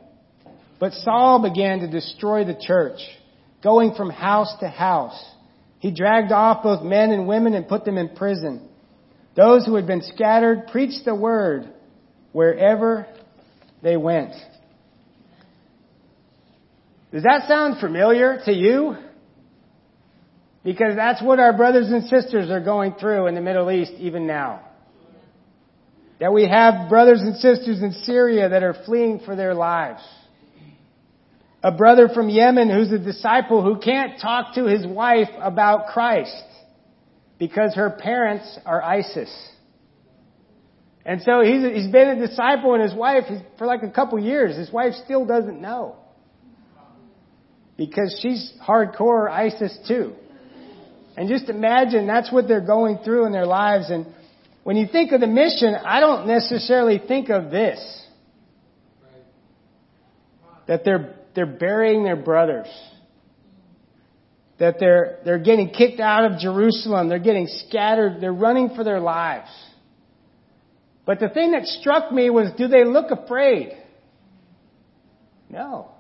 But 0.80 0.94
Saul 0.94 1.42
began 1.42 1.80
to 1.80 1.90
destroy 1.90 2.46
the 2.46 2.54
church, 2.54 3.00
going 3.64 3.96
from 3.96 4.12
house 4.12 4.54
to 4.60 4.68
house. 4.68 5.20
He 5.80 5.90
dragged 5.90 6.32
off 6.32 6.62
both 6.62 6.84
men 6.84 7.10
and 7.10 7.28
women 7.28 7.56
and 7.56 7.68
put 7.68 7.84
them 7.84 7.98
in 7.98 8.10
prison. 8.10 8.70
Those 9.36 9.66
who 9.66 9.74
had 9.74 9.88
been 9.88 10.04
scattered 10.04 10.68
preached 10.72 11.04
the 11.04 11.16
word 11.16 11.68
wherever 12.32 13.08
they 13.82 13.98
went. 13.98 14.36
Does 17.12 17.24
that 17.24 17.48
sound 17.48 17.80
familiar 17.80 18.40
to 18.46 18.54
you? 18.54 18.98
Because 20.64 20.96
that's 20.96 21.24
what 21.24 21.40
our 21.40 21.58
brothers 21.58 21.88
and 21.88 22.04
sisters 22.04 22.52
are 22.52 22.64
going 22.64 22.94
through 23.00 23.26
in 23.26 23.34
the 23.34 23.42
Middle 23.42 23.72
East 23.72 23.94
even 23.94 24.28
now. 24.28 24.62
That 26.24 26.32
we 26.32 26.48
have 26.48 26.88
brothers 26.88 27.20
and 27.20 27.36
sisters 27.36 27.82
in 27.82 27.92
Syria 28.06 28.48
that 28.48 28.64
are 28.64 28.74
fleeing 28.86 29.20
for 29.20 29.36
their 29.36 29.54
lives. 29.54 30.00
A 31.62 31.70
brother 31.70 32.08
from 32.08 32.30
Yemen 32.30 32.70
who's 32.70 32.94
a 32.94 32.98
disciple 32.98 33.62
who 33.62 33.78
can't 33.78 34.22
talk 34.22 34.56
to 34.56 34.64
his 34.64 34.88
wife 34.88 35.28
about 35.42 35.88
Christ 35.88 36.46
because 37.38 37.76
her 37.76 37.90
parents 37.90 38.58
are 38.66 38.82
ISIS. 38.82 39.30
And 41.06 41.22
so 41.24 41.42
he's, 41.42 41.62
he's 41.62 41.92
been 41.92 42.18
a 42.18 42.26
disciple 42.26 42.74
and 42.74 42.82
his 42.82 42.94
wife 42.94 43.26
for 43.58 43.68
like 43.68 43.84
a 43.84 43.92
couple 43.92 44.18
years. 44.18 44.56
His 44.56 44.72
wife 44.72 44.94
still 45.04 45.26
doesn't 45.26 45.60
know 45.60 45.98
because 47.76 48.18
she's 48.22 48.54
hardcore 48.66 49.30
ISIS 49.30 49.78
too. 49.90 50.14
And 51.18 51.28
just 51.28 51.50
imagine 51.50 52.08
that's 52.08 52.32
what 52.32 52.48
they're 52.48 52.66
going 52.66 53.00
through 53.04 53.26
in 53.26 53.34
their 53.34 53.46
lives. 53.46 53.90
And 53.90 54.06
when 54.64 54.78
you 54.78 54.88
think 54.88 55.12
of 55.12 55.20
the 55.20 55.28
mission, 55.28 55.76
I 55.76 56.00
don't 56.00 56.26
necessarily 56.26 57.02
think 57.06 57.30
of 57.30 57.52
this. 57.52 57.80
That 60.68 60.86
they're, 60.86 61.16
they're 61.36 61.46
burying 61.46 62.04
their 62.04 62.16
brothers. 62.16 62.68
That 64.60 64.76
they're, 64.80 65.20
they're 65.26 65.40
getting 65.40 65.72
kicked 65.72 66.00
out 66.00 66.32
of 66.32 66.40
Jerusalem. 66.40 67.10
They're 67.10 67.20
getting 67.20 67.48
scattered. 67.68 68.22
They're 68.22 68.32
running 68.32 68.74
for 68.76 68.86
their 68.86 69.02
lives. 69.02 69.50
But 71.06 71.20
the 71.20 71.28
thing 71.28 71.52
that 71.52 71.66
struck 71.66 72.14
me 72.14 72.30
was, 72.30 72.52
do 72.58 72.70
they 72.70 72.86
look 72.86 73.12
afraid? 73.12 73.78
No. 75.50 75.92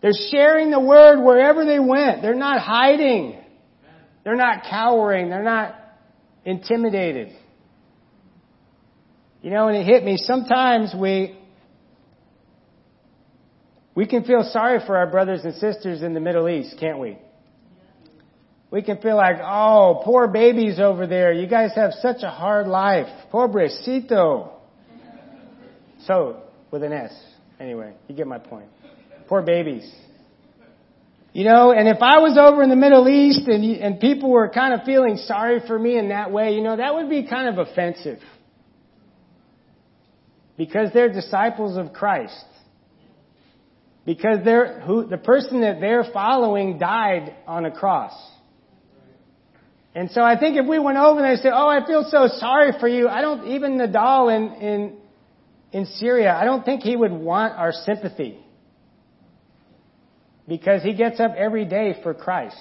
They're 0.00 0.12
sharing 0.30 0.70
the 0.70 0.80
word 0.80 1.22
wherever 1.22 1.66
they 1.66 1.78
went. 1.78 2.22
They're 2.22 2.34
not 2.34 2.60
hiding. 2.60 3.38
They're 4.24 4.36
not 4.36 4.64
cowering. 4.68 5.28
They're 5.28 5.42
not 5.42 5.74
intimidated. 6.44 7.28
You 9.42 9.50
know, 9.50 9.68
and 9.68 9.76
it 9.76 9.84
hit 9.84 10.04
me. 10.04 10.16
Sometimes 10.16 10.94
we, 10.98 11.36
we 13.94 14.06
can 14.06 14.24
feel 14.24 14.48
sorry 14.52 14.80
for 14.86 14.96
our 14.96 15.10
brothers 15.10 15.40
and 15.44 15.54
sisters 15.54 16.02
in 16.02 16.14
the 16.14 16.20
Middle 16.20 16.48
East, 16.48 16.76
can't 16.80 16.98
we? 16.98 17.18
We 18.70 18.82
can 18.82 18.98
feel 18.98 19.16
like, 19.16 19.36
oh, 19.40 20.02
poor 20.04 20.26
babies 20.26 20.80
over 20.80 21.06
there. 21.06 21.32
You 21.32 21.46
guys 21.46 21.72
have 21.76 21.92
such 22.00 22.22
a 22.22 22.30
hard 22.30 22.66
life. 22.66 23.06
Pobrecito. 23.32 24.50
So, 26.06 26.42
with 26.70 26.82
an 26.82 26.92
S. 26.92 27.12
Anyway, 27.60 27.94
you 28.08 28.16
get 28.16 28.26
my 28.26 28.38
point. 28.38 28.66
Poor 29.28 29.42
babies. 29.42 29.88
You 31.34 31.42
know, 31.42 31.72
and 31.72 31.88
if 31.88 32.00
I 32.00 32.20
was 32.20 32.38
over 32.38 32.62
in 32.62 32.70
the 32.70 32.76
Middle 32.76 33.08
East 33.08 33.48
and, 33.48 33.64
and 33.64 33.98
people 33.98 34.30
were 34.30 34.48
kind 34.48 34.72
of 34.72 34.86
feeling 34.86 35.16
sorry 35.16 35.58
for 35.66 35.76
me 35.76 35.98
in 35.98 36.10
that 36.10 36.30
way, 36.30 36.54
you 36.54 36.62
know, 36.62 36.76
that 36.76 36.94
would 36.94 37.10
be 37.10 37.26
kind 37.26 37.48
of 37.48 37.58
offensive. 37.58 38.20
Because 40.56 40.90
they're 40.94 41.12
disciples 41.12 41.76
of 41.76 41.92
Christ. 41.92 42.44
Because 44.06 44.44
they're, 44.44 44.78
who, 44.82 45.06
the 45.08 45.16
person 45.16 45.62
that 45.62 45.80
they're 45.80 46.04
following 46.12 46.78
died 46.78 47.34
on 47.48 47.64
a 47.64 47.72
cross. 47.72 48.14
And 49.92 50.12
so 50.12 50.22
I 50.22 50.38
think 50.38 50.56
if 50.56 50.68
we 50.68 50.78
went 50.78 50.98
over 50.98 51.24
and 51.24 51.36
they 51.36 51.42
said, 51.42 51.50
oh, 51.52 51.68
I 51.68 51.84
feel 51.84 52.06
so 52.08 52.28
sorry 52.38 52.78
for 52.78 52.86
you, 52.86 53.08
I 53.08 53.22
don't, 53.22 53.48
even 53.48 53.76
Nadal 53.78 54.36
in, 54.36 54.62
in, 54.62 54.96
in 55.72 55.86
Syria, 55.86 56.32
I 56.32 56.44
don't 56.44 56.64
think 56.64 56.82
he 56.82 56.94
would 56.94 57.12
want 57.12 57.54
our 57.54 57.72
sympathy. 57.72 58.38
Because 60.46 60.82
he 60.82 60.94
gets 60.94 61.20
up 61.20 61.32
every 61.36 61.64
day 61.64 61.98
for 62.02 62.14
Christ. 62.14 62.56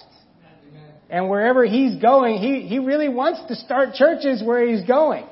And 1.10 1.30
wherever 1.30 1.65
he's 1.65 2.02
going, 2.02 2.38
he, 2.38 2.62
he 2.62 2.80
really 2.80 3.10
wants 3.10 3.41
to 3.48 3.56
start 3.56 3.93
churches 3.93 4.41
where 4.43 4.67
he's 4.67 4.84
going. 4.88 5.26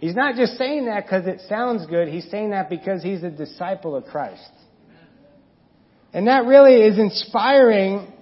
He's 0.00 0.14
not 0.14 0.34
just 0.34 0.56
saying 0.58 0.86
that 0.86 1.04
because 1.04 1.26
it 1.26 1.40
sounds 1.48 1.86
good. 1.86 2.08
He's 2.08 2.28
saying 2.30 2.50
that 2.50 2.68
because 2.68 3.02
he's 3.02 3.22
a 3.22 3.30
disciple 3.30 3.94
of 3.94 4.04
Christ. 4.06 4.50
And 6.12 6.26
that 6.26 6.46
really 6.46 6.74
is 6.82 6.98
inspiring 6.98 8.12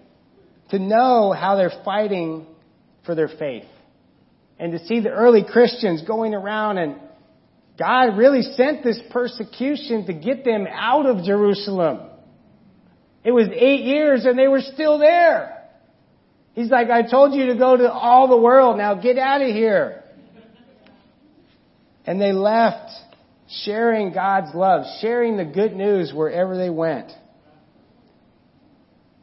to 0.70 0.79
know 0.79 1.33
how 1.33 1.57
they're 1.57 1.83
fighting 1.85 2.46
for 3.07 3.14
their 3.14 3.29
faith. 3.29 3.64
And 4.59 4.72
to 4.72 4.85
see 4.87 5.00
the 5.00 5.11
early 5.11 5.44
Christians 5.44 6.03
going 6.07 6.35
around 6.35 6.79
and 6.79 6.96
God 7.79 8.16
really 8.16 8.42
sent 8.42 8.85
this 8.85 9.00
persecution 9.11 10.07
to 10.07 10.12
get 10.12 10.44
them 10.44 10.66
out 10.70 11.07
of 11.07 11.24
Jerusalem. 11.24 12.11
It 13.24 13.32
was 13.32 13.48
eight 13.52 13.80
years 13.80 14.26
and 14.26 14.38
they 14.38 14.48
were 14.48 14.60
still 14.60 14.98
there. 14.98 15.62
He's 16.52 16.70
like, 16.70 16.90
I 16.90 17.02
told 17.02 17.34
you 17.34 17.46
to 17.46 17.56
go 17.56 17.76
to 17.76 17.90
all 17.90 18.28
the 18.28 18.37
world. 18.37 18.76
Now 18.76 18.94
get 18.94 19.18
out 19.18 19.40
of 19.40 19.48
here. 19.48 20.04
And 22.06 22.20
they 22.20 22.32
left 22.32 22.92
sharing 23.64 24.12
God's 24.12 24.54
love, 24.54 24.84
sharing 25.00 25.37
the 25.37 25.44
good 25.44 25.74
news 25.74 26.12
wherever 26.14 26.56
they 26.56 26.70
went. 26.70 27.10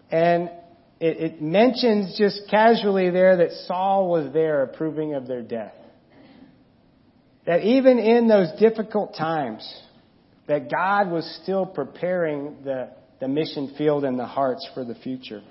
And 0.09 0.49
it, 0.99 1.17
it, 1.17 1.41
mentions 1.41 2.17
just 2.17 2.41
casually 2.49 3.09
there 3.11 3.37
that 3.37 3.51
Saul 3.65 4.09
was 4.09 4.33
there 4.33 4.63
approving 4.63 5.13
of 5.13 5.25
their 5.25 5.41
death. 5.41 5.73
That 7.45 7.63
even 7.63 7.97
in 7.97 8.27
those 8.27 8.51
difficult 8.59 9.15
times, 9.15 9.67
that 10.47 10.69
God 10.69 11.09
was 11.09 11.39
still 11.41 11.65
preparing 11.65 12.57
the, 12.63 12.89
the 13.21 13.27
mission 13.27 13.75
field 13.77 14.03
and 14.03 14.19
the 14.19 14.25
hearts 14.25 14.67
for 14.73 14.83
the 14.83 14.95
future. 14.95 15.41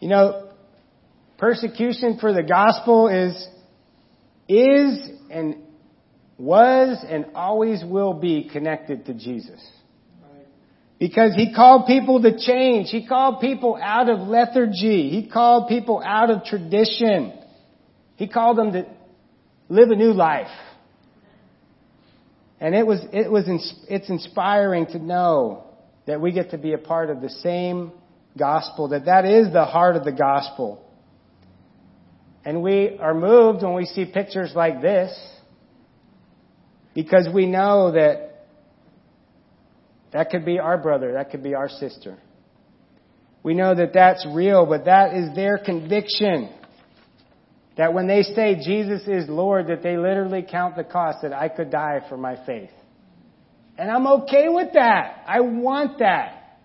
You 0.00 0.08
know, 0.08 0.50
persecution 1.38 2.18
for 2.20 2.32
the 2.32 2.42
gospel 2.42 3.08
is, 3.08 3.34
is 4.48 5.10
and 5.30 5.62
was 6.38 7.02
and 7.08 7.26
always 7.36 7.84
will 7.84 8.14
be 8.14 8.50
connected 8.52 9.06
to 9.06 9.14
Jesus. 9.14 9.64
Because 10.98 11.34
he 11.36 11.54
called 11.54 11.86
people 11.86 12.20
to 12.22 12.36
change. 12.36 12.88
He 12.90 13.06
called 13.06 13.40
people 13.40 13.78
out 13.80 14.10
of 14.10 14.20
lethargy. 14.26 15.10
He 15.10 15.30
called 15.32 15.68
people 15.68 16.02
out 16.04 16.30
of 16.30 16.44
tradition. 16.44 17.32
He 18.16 18.26
called 18.26 18.58
them 18.58 18.72
to 18.72 18.86
live 19.68 19.90
a 19.90 19.94
new 19.94 20.12
life. 20.12 20.48
And 22.58 22.74
it 22.74 22.86
was, 22.86 23.00
it 23.12 23.30
was, 23.30 23.44
it's 23.88 24.08
inspiring 24.08 24.86
to 24.86 24.98
know 24.98 25.65
that 26.06 26.20
we 26.20 26.32
get 26.32 26.50
to 26.50 26.58
be 26.58 26.72
a 26.72 26.78
part 26.78 27.10
of 27.10 27.20
the 27.20 27.28
same 27.28 27.92
gospel, 28.38 28.88
that 28.88 29.06
that 29.06 29.24
is 29.24 29.52
the 29.52 29.64
heart 29.64 29.96
of 29.96 30.04
the 30.04 30.12
gospel. 30.12 30.82
And 32.44 32.62
we 32.62 32.96
are 33.00 33.14
moved 33.14 33.62
when 33.62 33.74
we 33.74 33.86
see 33.86 34.04
pictures 34.04 34.52
like 34.54 34.80
this 34.80 35.12
because 36.94 37.28
we 37.32 37.46
know 37.46 37.92
that 37.92 38.46
that 40.12 40.30
could 40.30 40.44
be 40.44 40.58
our 40.58 40.78
brother, 40.78 41.14
that 41.14 41.30
could 41.30 41.42
be 41.42 41.54
our 41.54 41.68
sister. 41.68 42.16
We 43.42 43.54
know 43.54 43.74
that 43.74 43.92
that's 43.92 44.26
real, 44.32 44.64
but 44.64 44.86
that 44.86 45.14
is 45.14 45.34
their 45.34 45.58
conviction. 45.58 46.50
That 47.76 47.92
when 47.92 48.06
they 48.06 48.22
say 48.22 48.56
Jesus 48.64 49.06
is 49.06 49.28
Lord, 49.28 49.66
that 49.66 49.82
they 49.82 49.96
literally 49.96 50.46
count 50.48 50.76
the 50.76 50.84
cost 50.84 51.18
that 51.22 51.32
I 51.32 51.48
could 51.48 51.70
die 51.70 52.00
for 52.08 52.16
my 52.16 52.36
faith. 52.46 52.70
And 53.78 53.90
I'm 53.90 54.06
okay 54.06 54.48
with 54.48 54.72
that. 54.74 55.24
I 55.26 55.40
want 55.40 55.98
that 55.98 56.60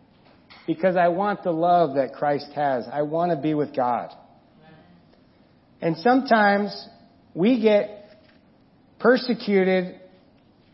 because 0.65 0.95
I 0.95 1.09
want 1.09 1.43
the 1.43 1.51
love 1.51 1.95
that 1.95 2.13
Christ 2.13 2.51
has. 2.55 2.85
I 2.91 3.01
want 3.01 3.31
to 3.31 3.37
be 3.37 3.53
with 3.53 3.75
God. 3.75 4.13
And 5.81 5.97
sometimes 5.97 6.87
we 7.33 7.61
get 7.61 8.09
persecuted 8.99 9.99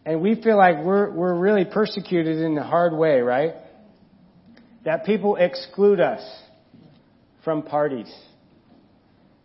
and 0.06 0.22
we 0.22 0.42
feel 0.42 0.58
like 0.58 0.84
we're, 0.84 1.12
we're 1.12 1.38
really 1.38 1.66
persecuted 1.66 2.38
in 2.38 2.58
a 2.58 2.64
hard 2.64 2.94
way, 2.94 3.20
right? 3.20 3.56
That 4.86 5.06
people 5.06 5.36
exclude 5.38 6.00
us 6.00 6.22
from 7.44 7.64
parties. 7.64 8.14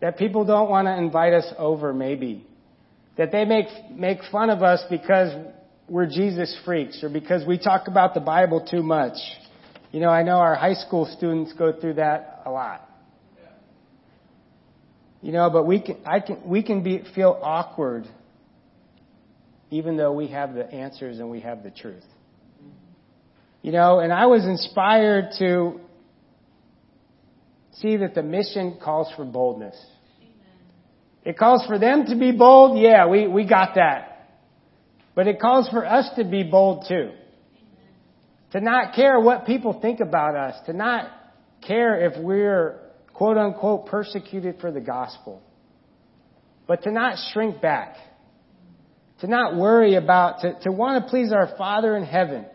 That 0.00 0.18
people 0.18 0.44
don't 0.44 0.68
want 0.68 0.86
to 0.86 0.96
invite 0.96 1.32
us 1.32 1.46
over, 1.58 1.92
maybe. 1.92 2.46
That 3.16 3.32
they 3.32 3.44
make, 3.44 3.66
make 3.92 4.18
fun 4.30 4.50
of 4.50 4.62
us 4.62 4.84
because 4.90 5.32
we're 5.88 6.06
Jesus 6.06 6.56
freaks 6.64 7.02
or 7.02 7.08
because 7.08 7.46
we 7.46 7.58
talk 7.58 7.88
about 7.88 8.14
the 8.14 8.20
Bible 8.20 8.66
too 8.68 8.82
much. 8.82 9.16
You 9.90 10.00
know, 10.00 10.08
I 10.08 10.22
know 10.22 10.36
our 10.38 10.54
high 10.54 10.74
school 10.74 11.06
students 11.16 11.52
go 11.52 11.72
through 11.78 11.94
that 11.94 12.42
a 12.46 12.50
lot. 12.50 12.88
You 15.20 15.30
know, 15.30 15.50
but 15.50 15.66
we 15.66 15.80
can, 15.80 15.98
I 16.04 16.18
can, 16.20 16.40
we 16.44 16.62
can 16.62 16.82
be, 16.82 17.02
feel 17.14 17.38
awkward 17.42 18.06
even 19.70 19.96
though 19.96 20.12
we 20.12 20.28
have 20.28 20.54
the 20.54 20.70
answers 20.70 21.18
and 21.18 21.30
we 21.30 21.40
have 21.40 21.62
the 21.62 21.70
truth. 21.70 22.04
You 23.62 23.72
know, 23.72 24.00
and 24.00 24.12
I 24.12 24.26
was 24.26 24.44
inspired 24.44 25.30
to 25.38 25.80
see 27.74 27.98
that 27.98 28.14
the 28.14 28.22
mission 28.22 28.78
calls 28.82 29.10
for 29.16 29.24
boldness. 29.24 29.76
It 31.24 31.38
calls 31.38 31.64
for 31.66 31.78
them 31.78 32.06
to 32.06 32.16
be 32.16 32.32
bold. 32.32 32.78
Yeah, 32.78 33.06
we, 33.06 33.28
we 33.28 33.46
got 33.48 33.76
that. 33.76 34.11
But 35.14 35.26
it 35.26 35.40
calls 35.40 35.68
for 35.68 35.84
us 35.84 36.08
to 36.16 36.24
be 36.24 36.42
bold 36.42 36.86
too. 36.88 37.10
To 38.52 38.60
not 38.60 38.94
care 38.94 39.18
what 39.20 39.46
people 39.46 39.78
think 39.80 40.00
about 40.00 40.36
us. 40.36 40.56
To 40.66 40.72
not 40.72 41.10
care 41.66 42.06
if 42.06 42.22
we're 42.22 42.78
quote 43.12 43.36
unquote 43.36 43.86
persecuted 43.86 44.56
for 44.60 44.70
the 44.70 44.80
gospel. 44.80 45.42
But 46.66 46.82
to 46.84 46.90
not 46.90 47.18
shrink 47.32 47.60
back. 47.60 47.96
To 49.20 49.26
not 49.26 49.56
worry 49.56 49.94
about, 49.94 50.40
to, 50.40 50.58
to 50.62 50.72
want 50.72 51.04
to 51.04 51.10
please 51.10 51.32
our 51.32 51.54
Father 51.56 51.96
in 51.96 52.04
heaven 52.04 52.46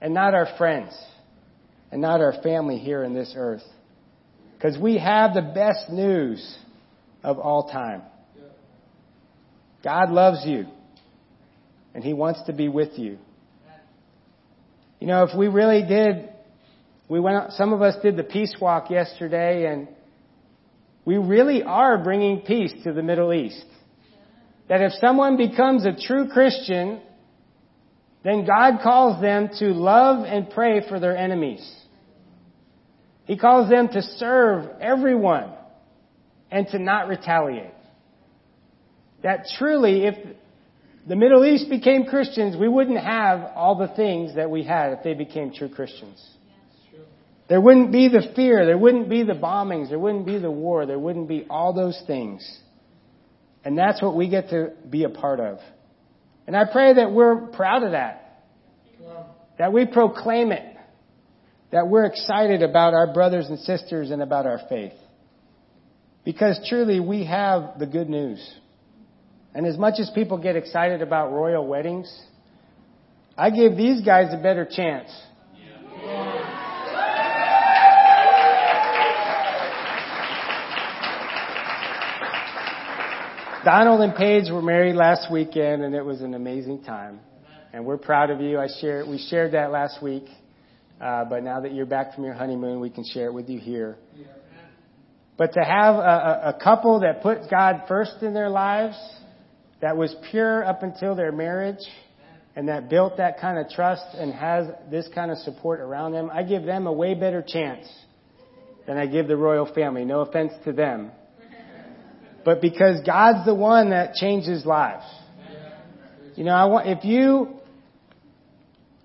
and 0.00 0.12
not 0.12 0.34
our 0.34 0.48
friends 0.58 0.92
and 1.92 2.00
not 2.00 2.20
our 2.20 2.34
family 2.42 2.78
here 2.78 3.04
in 3.04 3.14
this 3.14 3.34
earth. 3.36 3.62
Because 4.56 4.78
we 4.78 4.98
have 4.98 5.34
the 5.34 5.42
best 5.42 5.90
news 5.90 6.58
of 7.22 7.38
all 7.38 7.70
time. 7.70 8.02
God 9.82 10.10
loves 10.10 10.44
you 10.46 10.66
and 11.94 12.02
He 12.02 12.12
wants 12.12 12.42
to 12.46 12.52
be 12.52 12.68
with 12.68 12.98
you. 12.98 13.18
You 15.00 15.06
know, 15.06 15.24
if 15.24 15.36
we 15.36 15.48
really 15.48 15.82
did, 15.86 16.28
we 17.08 17.20
went, 17.20 17.36
out, 17.36 17.52
some 17.52 17.72
of 17.72 17.82
us 17.82 17.94
did 18.02 18.16
the 18.16 18.22
peace 18.22 18.54
walk 18.60 18.90
yesterday 18.90 19.66
and 19.66 19.88
we 21.04 21.18
really 21.18 21.62
are 21.62 22.02
bringing 22.02 22.40
peace 22.40 22.72
to 22.84 22.92
the 22.92 23.02
Middle 23.02 23.32
East. 23.32 23.66
That 24.68 24.80
if 24.80 24.92
someone 25.00 25.36
becomes 25.36 25.84
a 25.84 25.92
true 25.92 26.28
Christian, 26.28 27.00
then 28.22 28.46
God 28.46 28.80
calls 28.82 29.20
them 29.20 29.50
to 29.58 29.66
love 29.66 30.24
and 30.24 30.48
pray 30.48 30.88
for 30.88 30.98
their 30.98 31.16
enemies. 31.16 31.70
He 33.26 33.36
calls 33.36 33.68
them 33.68 33.88
to 33.88 34.00
serve 34.00 34.70
everyone 34.80 35.52
and 36.50 36.66
to 36.68 36.78
not 36.78 37.08
retaliate. 37.08 37.74
That 39.22 39.46
truly, 39.58 40.04
if 40.06 40.14
the 41.06 41.16
Middle 41.16 41.44
East 41.44 41.68
became 41.68 42.06
Christians, 42.06 42.56
we 42.56 42.68
wouldn't 42.68 42.98
have 42.98 43.52
all 43.54 43.76
the 43.76 43.94
things 43.94 44.36
that 44.36 44.50
we 44.50 44.62
had 44.62 44.92
if 44.92 45.02
they 45.02 45.14
became 45.14 45.52
true 45.52 45.68
Christians. 45.68 46.22
There 47.46 47.60
wouldn't 47.60 47.92
be 47.92 48.08
the 48.08 48.32
fear, 48.34 48.64
there 48.64 48.78
wouldn't 48.78 49.10
be 49.10 49.22
the 49.22 49.34
bombings, 49.34 49.90
there 49.90 49.98
wouldn't 49.98 50.24
be 50.24 50.38
the 50.38 50.50
war, 50.50 50.86
there 50.86 50.98
wouldn't 50.98 51.28
be 51.28 51.46
all 51.50 51.74
those 51.74 52.00
things. 52.06 52.42
And 53.64 53.76
that's 53.76 54.00
what 54.00 54.16
we 54.16 54.28
get 54.28 54.50
to 54.50 54.72
be 54.88 55.04
a 55.04 55.10
part 55.10 55.40
of. 55.40 55.58
And 56.46 56.56
I 56.56 56.64
pray 56.70 56.94
that 56.94 57.12
we're 57.12 57.48
proud 57.48 57.82
of 57.82 57.92
that. 57.92 58.42
That 59.58 59.72
we 59.72 59.86
proclaim 59.86 60.52
it. 60.52 60.76
That 61.70 61.88
we're 61.88 62.04
excited 62.06 62.62
about 62.62 62.94
our 62.94 63.12
brothers 63.12 63.46
and 63.46 63.58
sisters 63.58 64.10
and 64.10 64.22
about 64.22 64.46
our 64.46 64.60
faith. 64.68 64.92
Because 66.24 66.58
truly 66.68 67.00
we 67.00 67.24
have 67.24 67.78
the 67.78 67.86
good 67.86 68.08
news. 68.08 68.40
And 69.54 69.66
as 69.66 69.78
much 69.78 70.00
as 70.00 70.10
people 70.10 70.36
get 70.36 70.56
excited 70.56 71.00
about 71.00 71.32
royal 71.32 71.66
weddings, 71.66 72.12
I 73.38 73.50
give 73.50 73.76
these 73.76 74.02
guys 74.02 74.32
a 74.32 74.42
better 74.42 74.64
chance. 74.64 75.10
Donald 83.64 84.02
and 84.02 84.14
Paige 84.14 84.50
were 84.50 84.60
married 84.60 84.94
last 84.94 85.32
weekend, 85.32 85.82
and 85.82 85.94
it 85.94 86.04
was 86.04 86.20
an 86.20 86.34
amazing 86.34 86.82
time. 86.82 87.20
And 87.72 87.86
we're 87.86 87.96
proud 87.96 88.30
of 88.30 88.40
you. 88.40 88.58
I 88.58 88.66
share, 88.80 89.06
we 89.06 89.18
shared 89.30 89.52
that 89.52 89.70
last 89.70 90.02
week, 90.02 90.24
uh, 91.00 91.24
but 91.24 91.42
now 91.42 91.60
that 91.60 91.72
you're 91.72 91.86
back 91.86 92.14
from 92.14 92.24
your 92.24 92.34
honeymoon, 92.34 92.80
we 92.80 92.90
can 92.90 93.04
share 93.04 93.26
it 93.26 93.32
with 93.32 93.48
you 93.48 93.58
here. 93.58 93.96
But 95.38 95.54
to 95.54 95.60
have 95.60 95.94
a, 95.94 96.54
a 96.56 96.58
couple 96.62 97.00
that 97.00 97.22
put 97.22 97.50
God 97.50 97.84
first 97.88 98.22
in 98.22 98.34
their 98.34 98.50
lives, 98.50 98.96
that 99.84 99.98
was 99.98 100.16
pure 100.30 100.64
up 100.64 100.82
until 100.82 101.14
their 101.14 101.30
marriage 101.30 101.84
and 102.56 102.68
that 102.68 102.88
built 102.88 103.18
that 103.18 103.38
kind 103.38 103.58
of 103.58 103.68
trust 103.68 104.02
and 104.14 104.32
has 104.32 104.66
this 104.90 105.06
kind 105.14 105.30
of 105.30 105.36
support 105.36 105.78
around 105.78 106.12
them, 106.12 106.30
I 106.32 106.42
give 106.42 106.64
them 106.64 106.86
a 106.86 106.92
way 106.92 107.12
better 107.12 107.44
chance 107.46 107.86
than 108.86 108.96
I 108.96 109.04
give 109.04 109.28
the 109.28 109.36
royal 109.36 109.70
family. 109.74 110.06
No 110.06 110.20
offense 110.20 110.54
to 110.64 110.72
them. 110.72 111.10
But 112.46 112.62
because 112.62 113.02
God's 113.04 113.44
the 113.44 113.54
one 113.54 113.90
that 113.90 114.14
changes 114.14 114.64
lives. 114.64 115.04
You 116.34 116.44
know, 116.44 116.54
I 116.54 116.64
want, 116.64 116.88
if 116.88 117.04
you 117.04 117.48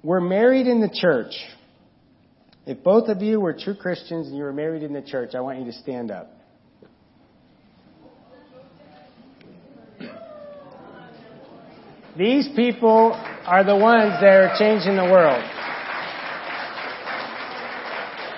were 0.02 0.22
married 0.22 0.65
in 0.65 0.80
the 0.80 0.89
church, 0.94 1.34
if 2.65 2.82
both 2.86 3.10
of 3.10 3.22
you 3.22 3.42
were 3.42 3.52
true 3.52 3.76
Christians 3.76 4.28
and 4.28 4.38
you 4.38 4.44
were 4.44 4.54
married 4.54 4.84
in 4.84 4.94
the 4.94 5.02
church, 5.02 5.36
I 5.36 5.42
want 5.42 5.60
you 5.60 5.65
to 5.65 5.74
stand 5.74 6.10
up. 6.10 6.38
These 12.19 12.49
people 12.53 13.13
are 13.13 13.63
the 13.63 13.77
ones 13.77 14.15
that 14.19 14.25
are 14.25 14.53
changing 14.60 14.97
the 14.97 15.05
world. 15.05 15.41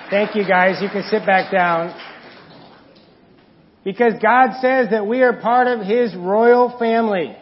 Thank 0.08 0.36
you 0.36 0.46
guys. 0.46 0.80
You 0.80 0.88
can 0.88 1.02
sit 1.10 1.26
back 1.26 1.50
down. 1.50 1.92
Because 3.82 4.12
God 4.22 4.60
says 4.60 4.90
that 4.90 5.04
we 5.04 5.22
are 5.22 5.32
part 5.32 5.66
of 5.66 5.84
His 5.84 6.14
royal 6.14 6.78
family. 6.78 7.36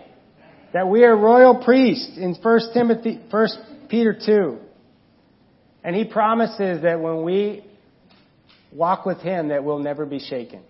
That 0.73 0.89
we 0.89 1.05
are 1.05 1.15
royal 1.15 1.63
priests 1.63 2.17
in 2.17 2.35
1 2.35 2.61
Timothy, 2.73 3.21
1 3.29 3.49
Peter 3.91 4.19
2. 4.25 4.59
And 5.85 5.95
He 5.95 6.07
promises 6.07 6.81
that 6.85 7.01
when 7.01 7.23
we 7.23 7.67
walk 8.73 9.05
with 9.05 9.19
Him 9.19 9.49
that 9.49 9.63
we'll 9.63 9.81
never 9.81 10.07
be 10.07 10.21
shaken. 10.21 10.63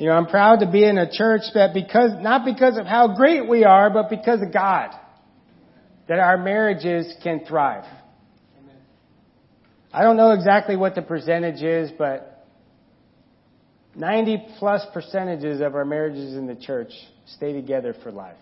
You 0.00 0.06
know, 0.06 0.12
I'm 0.12 0.28
proud 0.28 0.60
to 0.60 0.66
be 0.66 0.82
in 0.82 0.96
a 0.96 1.12
church 1.12 1.42
that 1.52 1.74
because, 1.74 2.12
not 2.22 2.46
because 2.46 2.78
of 2.78 2.86
how 2.86 3.14
great 3.16 3.46
we 3.46 3.64
are, 3.64 3.90
but 3.90 4.08
because 4.08 4.40
of 4.40 4.50
God, 4.50 4.92
that 6.08 6.18
our 6.18 6.38
marriages 6.38 7.12
can 7.22 7.44
thrive. 7.46 7.84
I 9.92 10.02
don't 10.02 10.16
know 10.16 10.30
exactly 10.30 10.74
what 10.74 10.94
the 10.94 11.02
percentage 11.02 11.62
is, 11.62 11.90
but 11.98 12.46
90 13.94 14.42
plus 14.58 14.86
percentages 14.94 15.60
of 15.60 15.74
our 15.74 15.84
marriages 15.84 16.34
in 16.34 16.46
the 16.46 16.56
church 16.56 16.92
stay 17.36 17.52
together 17.52 17.94
for 18.02 18.10
life. 18.10 18.38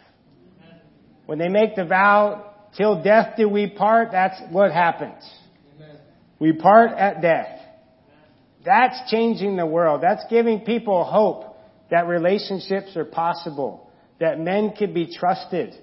When 1.26 1.38
they 1.38 1.48
make 1.48 1.74
the 1.74 1.84
vow, 1.84 2.54
till 2.76 3.02
death 3.02 3.34
do 3.36 3.48
we 3.48 3.66
part, 3.66 4.12
that's 4.12 4.40
what 4.52 4.70
happens. 4.70 5.28
We 6.38 6.52
part 6.52 6.92
at 6.92 7.20
death. 7.20 7.58
That's 8.64 9.10
changing 9.10 9.56
the 9.56 9.66
world. 9.66 10.04
That's 10.04 10.22
giving 10.30 10.60
people 10.60 11.02
hope 11.02 11.46
that 11.90 12.06
relationships 12.06 12.96
are 12.96 13.04
possible, 13.04 13.90
that 14.20 14.38
men 14.38 14.72
can 14.76 14.92
be 14.92 15.14
trusted, 15.14 15.74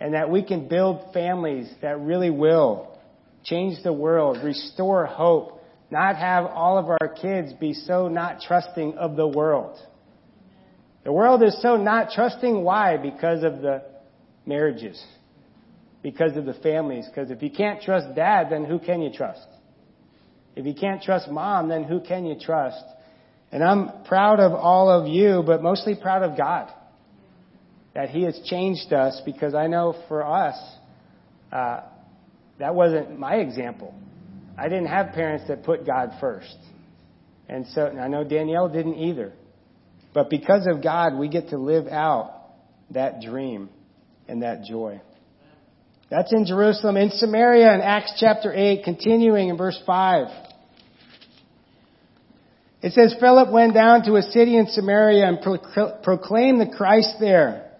and 0.00 0.14
that 0.14 0.30
we 0.30 0.42
can 0.42 0.68
build 0.68 1.12
families 1.12 1.70
that 1.82 2.00
really 2.00 2.30
will 2.30 2.98
change 3.44 3.82
the 3.82 3.92
world, 3.92 4.38
restore 4.42 5.06
hope, 5.06 5.62
not 5.90 6.16
have 6.16 6.46
all 6.46 6.78
of 6.78 6.86
our 6.86 7.14
kids 7.20 7.52
be 7.54 7.72
so 7.72 8.08
not 8.08 8.40
trusting 8.40 8.94
of 8.94 9.16
the 9.16 9.26
world. 9.26 9.78
The 11.04 11.12
world 11.12 11.42
is 11.42 11.60
so 11.60 11.76
not 11.76 12.10
trusting. 12.12 12.64
Why? 12.64 12.96
Because 12.96 13.44
of 13.44 13.60
the 13.60 13.82
marriages. 14.46 15.02
Because 16.02 16.36
of 16.36 16.46
the 16.46 16.54
families. 16.54 17.06
Because 17.06 17.30
if 17.30 17.42
you 17.42 17.50
can't 17.50 17.82
trust 17.82 18.14
dad, 18.16 18.48
then 18.50 18.64
who 18.64 18.78
can 18.78 19.02
you 19.02 19.12
trust? 19.12 19.46
If 20.56 20.66
you 20.66 20.74
can't 20.74 21.02
trust 21.02 21.28
mom, 21.30 21.68
then 21.68 21.84
who 21.84 22.00
can 22.00 22.24
you 22.24 22.36
trust? 22.40 22.82
And 23.54 23.62
I'm 23.62 24.02
proud 24.06 24.40
of 24.40 24.50
all 24.52 24.90
of 24.90 25.06
you, 25.06 25.44
but 25.46 25.62
mostly 25.62 25.94
proud 25.94 26.24
of 26.24 26.36
God. 26.36 26.72
That 27.94 28.10
He 28.10 28.24
has 28.24 28.36
changed 28.46 28.92
us 28.92 29.22
because 29.24 29.54
I 29.54 29.68
know 29.68 29.94
for 30.08 30.26
us, 30.26 30.56
uh, 31.52 31.82
that 32.58 32.74
wasn't 32.74 33.16
my 33.16 33.36
example. 33.36 33.94
I 34.58 34.64
didn't 34.64 34.86
have 34.86 35.12
parents 35.12 35.44
that 35.46 35.62
put 35.62 35.86
God 35.86 36.14
first. 36.20 36.56
And 37.48 37.64
so, 37.68 37.86
and 37.86 38.00
I 38.00 38.08
know 38.08 38.24
Danielle 38.24 38.68
didn't 38.68 38.96
either. 38.96 39.32
But 40.12 40.30
because 40.30 40.66
of 40.66 40.82
God, 40.82 41.16
we 41.16 41.28
get 41.28 41.50
to 41.50 41.56
live 41.56 41.86
out 41.86 42.34
that 42.90 43.20
dream 43.20 43.68
and 44.26 44.42
that 44.42 44.64
joy. 44.64 45.00
That's 46.10 46.32
in 46.32 46.44
Jerusalem. 46.44 46.96
In 46.96 47.10
Samaria 47.10 47.72
in 47.72 47.80
Acts 47.82 48.14
chapter 48.18 48.52
8, 48.52 48.82
continuing 48.82 49.48
in 49.48 49.56
verse 49.56 49.80
5. 49.86 50.53
It 52.84 52.92
says 52.92 53.16
Philip 53.18 53.50
went 53.50 53.72
down 53.72 54.02
to 54.02 54.16
a 54.16 54.22
city 54.22 54.58
in 54.58 54.66
Samaria 54.66 55.26
and 55.26 55.38
proclaimed 56.02 56.60
the 56.60 56.70
Christ 56.76 57.14
there. 57.18 57.70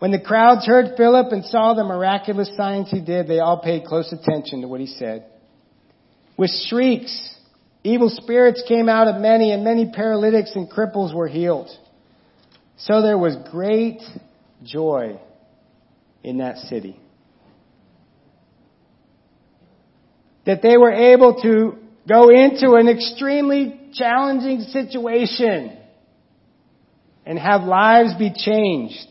When 0.00 0.10
the 0.10 0.18
crowds 0.18 0.66
heard 0.66 0.96
Philip 0.96 1.30
and 1.30 1.44
saw 1.44 1.74
the 1.74 1.84
miraculous 1.84 2.50
signs 2.56 2.90
he 2.90 3.00
did, 3.00 3.28
they 3.28 3.38
all 3.38 3.60
paid 3.60 3.84
close 3.84 4.12
attention 4.12 4.62
to 4.62 4.66
what 4.66 4.80
he 4.80 4.88
said. 4.88 5.26
With 6.36 6.50
shrieks, 6.66 7.36
evil 7.84 8.08
spirits 8.08 8.60
came 8.66 8.88
out 8.88 9.06
of 9.06 9.20
many 9.20 9.52
and 9.52 9.62
many 9.62 9.92
paralytics 9.94 10.50
and 10.56 10.68
cripples 10.68 11.14
were 11.14 11.28
healed. 11.28 11.70
So 12.76 13.02
there 13.02 13.18
was 13.18 13.36
great 13.52 14.00
joy 14.64 15.20
in 16.24 16.38
that 16.38 16.56
city. 16.56 16.98
That 20.44 20.60
they 20.60 20.76
were 20.76 20.92
able 20.92 21.40
to 21.42 21.78
go 22.08 22.30
into 22.30 22.72
an 22.72 22.88
extremely 22.88 23.90
challenging 23.92 24.62
situation 24.62 25.76
and 27.26 27.38
have 27.38 27.62
lives 27.64 28.14
be 28.18 28.32
changed. 28.34 29.06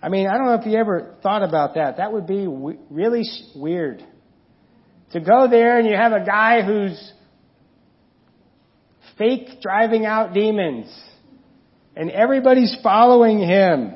I 0.00 0.08
mean, 0.08 0.28
I 0.28 0.36
don't 0.36 0.46
know 0.46 0.54
if 0.54 0.66
you 0.66 0.78
ever 0.78 1.16
thought 1.22 1.42
about 1.42 1.74
that. 1.74 1.96
That 1.96 2.12
would 2.12 2.26
be 2.26 2.44
w- 2.44 2.78
really 2.90 3.24
weird. 3.56 4.04
To 5.12 5.20
go 5.20 5.48
there 5.48 5.78
and 5.78 5.88
you 5.88 5.96
have 5.96 6.12
a 6.12 6.24
guy 6.24 6.62
who's 6.62 7.12
fake 9.18 9.60
driving 9.60 10.06
out 10.06 10.32
demons 10.32 10.86
and 11.96 12.10
everybody's 12.10 12.74
following 12.82 13.38
him 13.38 13.92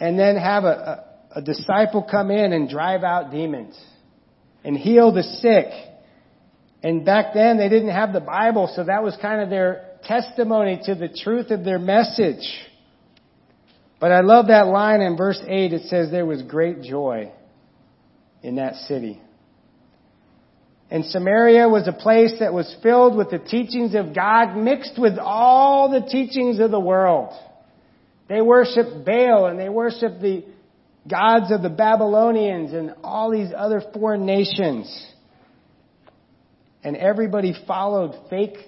and 0.00 0.18
then 0.18 0.36
have 0.36 0.64
a, 0.64 1.04
a, 1.34 1.38
a 1.38 1.42
disciple 1.42 2.06
come 2.10 2.30
in 2.30 2.52
and 2.52 2.68
drive 2.68 3.04
out 3.04 3.30
demons 3.30 3.78
and 4.64 4.76
heal 4.76 5.12
the 5.12 5.22
sick 5.22 5.68
and 6.82 7.04
back 7.04 7.34
then 7.34 7.58
they 7.58 7.68
didn't 7.68 7.90
have 7.90 8.12
the 8.12 8.20
Bible, 8.20 8.72
so 8.74 8.84
that 8.84 9.02
was 9.02 9.16
kind 9.20 9.40
of 9.40 9.50
their 9.50 9.98
testimony 10.04 10.80
to 10.84 10.94
the 10.94 11.08
truth 11.08 11.50
of 11.50 11.64
their 11.64 11.78
message. 11.78 12.46
But 13.98 14.12
I 14.12 14.20
love 14.20 14.48
that 14.48 14.66
line 14.66 15.00
in 15.00 15.16
verse 15.16 15.40
8. 15.46 15.72
It 15.72 15.82
says 15.88 16.10
there 16.10 16.26
was 16.26 16.42
great 16.42 16.82
joy 16.82 17.32
in 18.42 18.56
that 18.56 18.74
city. 18.74 19.20
And 20.90 21.04
Samaria 21.04 21.68
was 21.68 21.88
a 21.88 21.92
place 21.92 22.34
that 22.38 22.52
was 22.52 22.72
filled 22.82 23.16
with 23.16 23.30
the 23.30 23.38
teachings 23.38 23.94
of 23.94 24.14
God 24.14 24.56
mixed 24.56 24.98
with 24.98 25.18
all 25.18 25.90
the 25.90 26.06
teachings 26.08 26.60
of 26.60 26.70
the 26.70 26.78
world. 26.78 27.34
They 28.28 28.40
worshiped 28.40 29.04
Baal 29.04 29.46
and 29.46 29.58
they 29.58 29.68
worshiped 29.68 30.20
the 30.20 30.44
gods 31.08 31.50
of 31.50 31.62
the 31.62 31.70
Babylonians 31.70 32.72
and 32.72 32.94
all 33.02 33.30
these 33.30 33.52
other 33.56 33.82
foreign 33.92 34.26
nations 34.26 34.86
and 36.86 36.96
everybody 36.96 37.52
followed 37.66 38.14
fake 38.30 38.58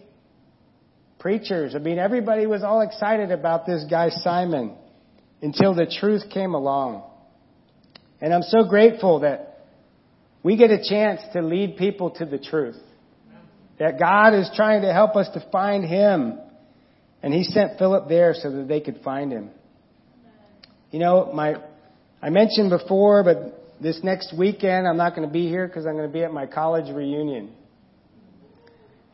preachers. 1.20 1.76
I 1.76 1.78
mean, 1.78 2.00
everybody 2.00 2.46
was 2.46 2.64
all 2.64 2.80
excited 2.80 3.30
about 3.30 3.64
this 3.64 3.84
guy 3.88 4.08
Simon 4.08 4.74
until 5.40 5.72
the 5.72 5.86
truth 5.86 6.24
came 6.28 6.52
along. 6.52 7.08
And 8.20 8.34
I'm 8.34 8.42
so 8.42 8.64
grateful 8.68 9.20
that 9.20 9.60
we 10.42 10.56
get 10.56 10.72
a 10.72 10.82
chance 10.82 11.20
to 11.34 11.42
lead 11.42 11.76
people 11.76 12.10
to 12.18 12.26
the 12.26 12.40
truth. 12.40 12.74
That 13.78 14.00
God 14.00 14.34
is 14.34 14.50
trying 14.56 14.82
to 14.82 14.92
help 14.92 15.14
us 15.14 15.28
to 15.34 15.50
find 15.52 15.84
Him. 15.84 16.40
And 17.22 17.32
He 17.32 17.44
sent 17.44 17.78
Philip 17.78 18.08
there 18.08 18.34
so 18.34 18.50
that 18.50 18.66
they 18.66 18.80
could 18.80 19.00
find 19.04 19.30
Him. 19.30 19.50
You 20.90 20.98
know, 20.98 21.30
my, 21.32 21.62
I 22.20 22.30
mentioned 22.30 22.70
before, 22.70 23.22
but 23.22 23.80
this 23.80 24.00
next 24.02 24.36
weekend 24.36 24.88
I'm 24.88 24.96
not 24.96 25.14
going 25.14 25.28
to 25.28 25.32
be 25.32 25.46
here 25.46 25.68
because 25.68 25.86
I'm 25.86 25.92
going 25.92 26.08
to 26.08 26.12
be 26.12 26.24
at 26.24 26.32
my 26.32 26.46
college 26.46 26.92
reunion. 26.92 27.52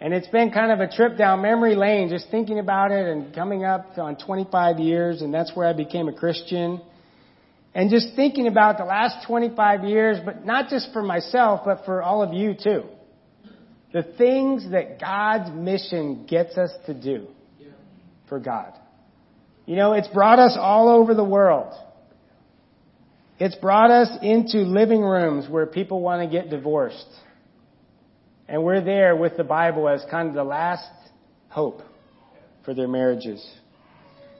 And 0.04 0.12
it's 0.12 0.26
been 0.26 0.50
kind 0.50 0.70
of 0.70 0.80
a 0.80 0.94
trip 0.94 1.16
down 1.16 1.40
memory 1.40 1.74
lane, 1.74 2.10
just 2.10 2.30
thinking 2.30 2.58
about 2.58 2.92
it 2.92 3.06
and 3.06 3.34
coming 3.34 3.64
up 3.64 3.96
on 3.96 4.16
25 4.16 4.78
years, 4.78 5.22
and 5.22 5.32
that's 5.32 5.56
where 5.56 5.66
I 5.66 5.72
became 5.72 6.08
a 6.08 6.12
Christian. 6.12 6.82
And 7.74 7.88
just 7.88 8.08
thinking 8.14 8.46
about 8.46 8.76
the 8.76 8.84
last 8.84 9.26
25 9.26 9.84
years, 9.84 10.18
but 10.22 10.44
not 10.44 10.68
just 10.68 10.92
for 10.92 11.02
myself, 11.02 11.62
but 11.64 11.86
for 11.86 12.02
all 12.02 12.22
of 12.22 12.34
you 12.34 12.52
too. 12.52 12.82
The 13.94 14.02
things 14.02 14.70
that 14.72 15.00
God's 15.00 15.50
mission 15.50 16.26
gets 16.26 16.58
us 16.58 16.72
to 16.84 16.92
do 16.92 17.28
for 18.28 18.38
God. 18.38 18.74
You 19.64 19.76
know, 19.76 19.94
it's 19.94 20.08
brought 20.08 20.38
us 20.38 20.54
all 20.60 20.90
over 20.90 21.14
the 21.14 21.24
world. 21.24 21.72
It's 23.38 23.56
brought 23.56 23.90
us 23.90 24.10
into 24.20 24.58
living 24.58 25.00
rooms 25.00 25.48
where 25.48 25.64
people 25.64 26.02
want 26.02 26.20
to 26.20 26.28
get 26.30 26.50
divorced. 26.50 27.08
And 28.48 28.62
we're 28.62 28.82
there 28.82 29.16
with 29.16 29.36
the 29.36 29.44
Bible 29.44 29.88
as 29.88 30.04
kind 30.10 30.28
of 30.28 30.34
the 30.34 30.44
last 30.44 30.88
hope 31.48 31.80
for 32.64 32.74
their 32.74 32.88
marriages. 32.88 33.44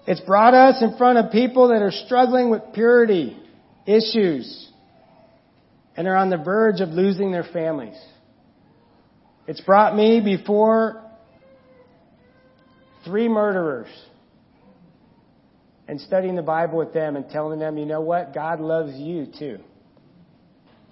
It's 0.07 0.21
brought 0.21 0.53
us 0.53 0.83
in 0.83 0.97
front 0.99 1.19
of 1.19 1.33
people 1.33 1.69
that 1.69 1.81
are 1.81 1.91
struggling 1.91 2.51
with 2.51 2.63
purity 2.75 3.37
issues 3.87 4.71
and 5.97 6.07
are 6.07 6.17
on 6.17 6.29
the 6.29 6.37
verge 6.37 6.81
of 6.81 6.91
losing 6.91 7.33
their 7.33 7.45
families. 7.45 7.97
It's 9.47 9.61
brought 9.61 9.95
me 9.95 10.21
before 10.21 11.03
three 13.05 13.29
murderers 13.29 13.89
and 15.87 16.01
studying 16.01 16.35
the 16.35 16.43
Bible 16.43 16.79
with 16.79 16.93
them 16.93 17.17
and 17.17 17.29
telling 17.29 17.59
them, 17.59 17.77
you 17.79 17.87
know 17.87 18.01
what? 18.01 18.35
God 18.35 18.61
loves 18.61 18.95
you 18.97 19.27
too. 19.39 19.59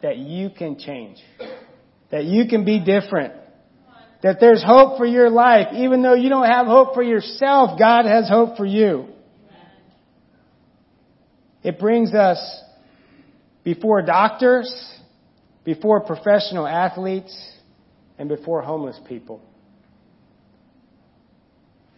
That 0.03 0.19
you 0.19 0.51
can 0.51 0.79
change. 0.79 1.19
That 2.13 2.25
you 2.25 2.47
can 2.47 2.65
be 2.65 2.79
different. 2.79 3.33
That 4.23 4.37
there's 4.39 4.63
hope 4.65 4.99
for 4.99 5.07
your 5.07 5.31
life. 5.31 5.69
Even 5.75 6.03
though 6.03 6.15
you 6.15 6.29
don't 6.29 6.47
have 6.47 6.67
hope 6.67 6.95
for 6.95 7.03
yourself, 7.03 7.79
God 7.79 8.05
has 8.05 8.29
hope 8.29 8.57
for 8.57 8.67
you. 8.67 9.09
It 11.65 11.79
brings 11.79 12.13
us 12.15 12.39
before 13.65 14.03
doctors, 14.03 14.73
before 15.65 16.01
professional 16.01 16.67
athletes, 16.67 17.35
and 18.19 18.29
before 18.29 18.63
homeless 18.63 18.99
people. 19.09 19.41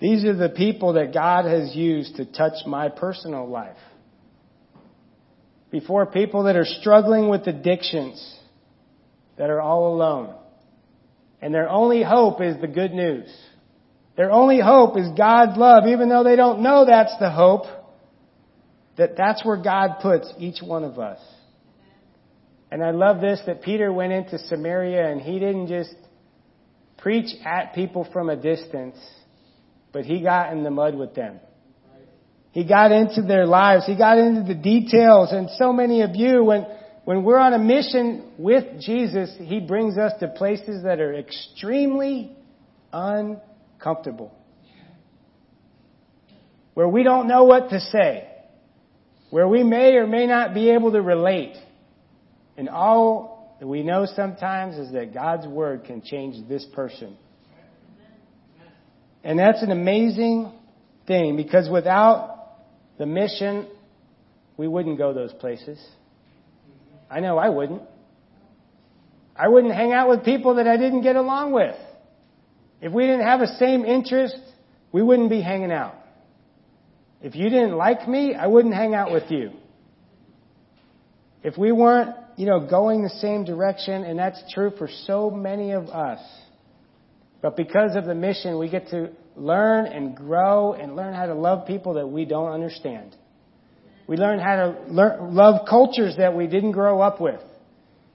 These 0.00 0.24
are 0.24 0.37
the 0.37 0.50
people 0.50 0.94
that 0.94 1.12
God 1.12 1.46
has 1.46 1.74
used 1.74 2.16
to 2.16 2.27
touch 2.27 2.66
my 2.66 2.88
personal 2.88 3.48
life. 3.48 3.77
Before 5.70 6.07
people 6.07 6.44
that 6.44 6.57
are 6.57 6.66
struggling 6.66 7.29
with 7.29 7.46
addictions, 7.46 8.38
that 9.37 9.51
are 9.51 9.61
all 9.61 9.94
alone. 9.94 10.35
And 11.40 11.55
their 11.55 11.68
only 11.68 12.03
hope 12.03 12.40
is 12.40 12.61
the 12.61 12.68
good 12.68 12.92
news. 12.92 13.29
Their 14.16 14.31
only 14.31 14.61
hope 14.61 14.97
is 14.97 15.09
God's 15.16 15.59
love, 15.59 15.87
even 15.87 16.09
though 16.09 16.25
they 16.25 16.37
don't 16.37 16.62
know 16.62 16.87
that's 16.87 17.14
the 17.18 17.31
hope, 17.31 17.66
that 18.97 19.16
that's 19.16 19.44
where 19.44 19.57
God 19.57 19.97
puts 20.01 20.33
each 20.38 20.62
one 20.62 20.85
of 20.85 20.99
us. 20.99 21.18
And 22.70 22.83
I 22.83 22.90
love 22.90 23.20
this 23.20 23.40
that 23.47 23.62
Peter 23.62 23.92
went 23.92 24.12
into 24.12 24.38
Samaria 24.38 25.11
and 25.11 25.20
he 25.20 25.38
didn't 25.38 25.68
just 25.68 25.94
preach 26.99 27.31
at 27.44 27.75
people 27.75 28.09
from 28.12 28.31
a 28.31 28.37
distance, 28.37 28.97
but 29.92 30.05
he 30.05 30.23
got 30.23 30.53
in 30.53 30.62
the 30.62 30.70
mud 30.70 30.94
with 30.94 31.14
them. 31.14 31.40
He 32.53 32.64
got 32.64 32.92
into 32.92 33.20
their 33.23 33.47
lives. 33.47 33.85
He 33.85 33.97
got 33.97 34.16
into 34.16 34.42
the 34.42 34.55
details. 34.55 35.33
And 35.33 35.51
so 35.59 35.73
many 35.73 36.03
of 36.03 36.14
you, 36.14 36.44
when, 36.44 36.66
when 37.05 37.23
we're 37.23 37.38
on 37.38 37.53
a 37.53 37.59
mission 37.59 38.33
with 38.38 38.81
Jesus, 38.81 39.35
He 39.38 39.61
brings 39.61 39.99
us 39.99 40.12
to 40.21 40.29
places 40.29 40.85
that 40.85 41.01
are 41.01 41.14
extremely 41.14 42.35
uncomfortable. 42.93 44.33
Where 46.73 46.88
we 46.88 47.03
don't 47.03 47.29
know 47.29 47.45
what 47.45 47.71
to 47.71 47.81
say. 47.81 48.29
Where 49.31 49.47
we 49.47 49.62
may 49.62 49.95
or 49.95 50.07
may 50.07 50.27
not 50.27 50.55
be 50.55 50.71
able 50.71 50.93
to 50.93 51.03
relate. 51.03 51.57
And 52.57 52.69
all 52.69 53.57
that 53.61 53.67
we 53.67 53.83
know 53.83 54.07
sometimes 54.07 54.77
is 54.77 54.93
that 54.93 55.12
God's 55.12 55.47
Word 55.47 55.85
can 55.85 56.03
change 56.03 56.49
this 56.49 56.64
person. 56.75 57.17
And 59.23 59.38
that's 59.38 59.62
an 59.62 59.71
amazing 59.71 60.53
thing 61.07 61.37
because 61.37 61.69
without 61.69 62.59
the 62.99 63.07
mission, 63.07 63.67
we 64.57 64.69
wouldn't 64.69 64.99
go 64.99 65.12
those 65.12 65.33
places. 65.35 65.79
I 67.11 67.21
know 67.21 67.38
I 67.38 67.49
wouldn't. 67.49 67.83
I 69.37 69.49
wouldn't 69.49 69.75
hang 69.75 69.93
out 69.93 70.09
with 70.09 70.25
people 70.25 70.57
that 70.57 70.69
I 70.69 70.77
didn't 70.77 71.03
get 71.03 71.17
along 71.17 71.53
with. 71.53 71.77
If 72.81 72.93
we 72.93 73.07
didn't 73.07 73.27
have 73.27 73.40
the 73.40 73.57
same 73.59 73.85
interest, 73.85 74.37
we 74.93 75.03
wouldn't 75.03 75.31
be 75.31 75.40
hanging 75.40 75.73
out. 75.73 75.97
If 77.21 77.35
you 77.35 77.49
didn't 77.49 77.77
like 77.77 78.07
me, 78.07 78.35
I 78.35 78.47
wouldn't 78.47 78.75
hang 78.75 78.95
out 78.95 79.11
with 79.11 79.31
you. 79.31 79.53
If 81.43 81.59
we 81.59 81.73
weren't, 81.73 82.14
you 82.37 82.47
know, 82.47 82.61
going 82.61 83.03
the 83.03 83.11
same 83.11 83.45
direction, 83.45 84.05
and 84.05 84.19
that's 84.19 84.43
true 84.53 84.73
for 84.77 84.88
so 85.07 85.31
many 85.31 85.73
of 85.73 85.88
us. 85.88 86.21
But 87.43 87.57
because 87.57 87.97
of 87.97 88.05
the 88.05 88.14
mission, 88.14 88.59
we 88.59 88.69
get 88.69 88.88
to 88.88 89.11
learn 89.37 89.87
and 89.87 90.17
grow 90.17 90.75
and 90.75 90.97
learn 90.97 91.14
how 91.14 91.27
to 91.27 91.35
love 91.35 91.67
people 91.67 91.95
that 91.95 92.07
we 92.07 92.25
don't 92.25 92.51
understand. 92.51 93.17
We 94.07 94.17
learn 94.17 94.38
how 94.38 94.57
to 94.57 94.93
learn, 94.93 95.35
love 95.35 95.67
cultures 95.69 96.17
that 96.19 96.37
we 96.37 96.47
didn't 96.47 96.73
grow 96.73 97.01
up 97.01 97.21
with. 97.21 97.40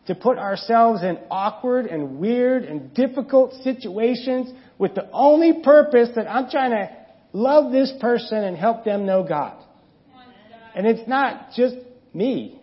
To 0.08 0.16
put 0.16 0.38
ourselves 0.38 1.04
in 1.04 1.20
awkward 1.30 1.86
and 1.86 2.18
weird 2.18 2.64
and 2.64 2.94
difficult 2.94 3.54
situations 3.64 4.52
with 4.78 4.96
the 4.96 5.10
only 5.12 5.62
purpose 5.64 6.10
that 6.16 6.28
I'm 6.28 6.50
trying 6.50 6.72
to 6.72 6.90
love 7.34 7.72
this 7.72 7.94
person 8.00 8.44
and 8.44 8.58
help 8.58 8.86
them 8.86 9.06
know 9.06 9.24
God. 9.24 9.64
And 10.76 10.88
it's 10.88 11.08
not 11.08 11.52
just 11.56 11.76
me, 12.14 12.60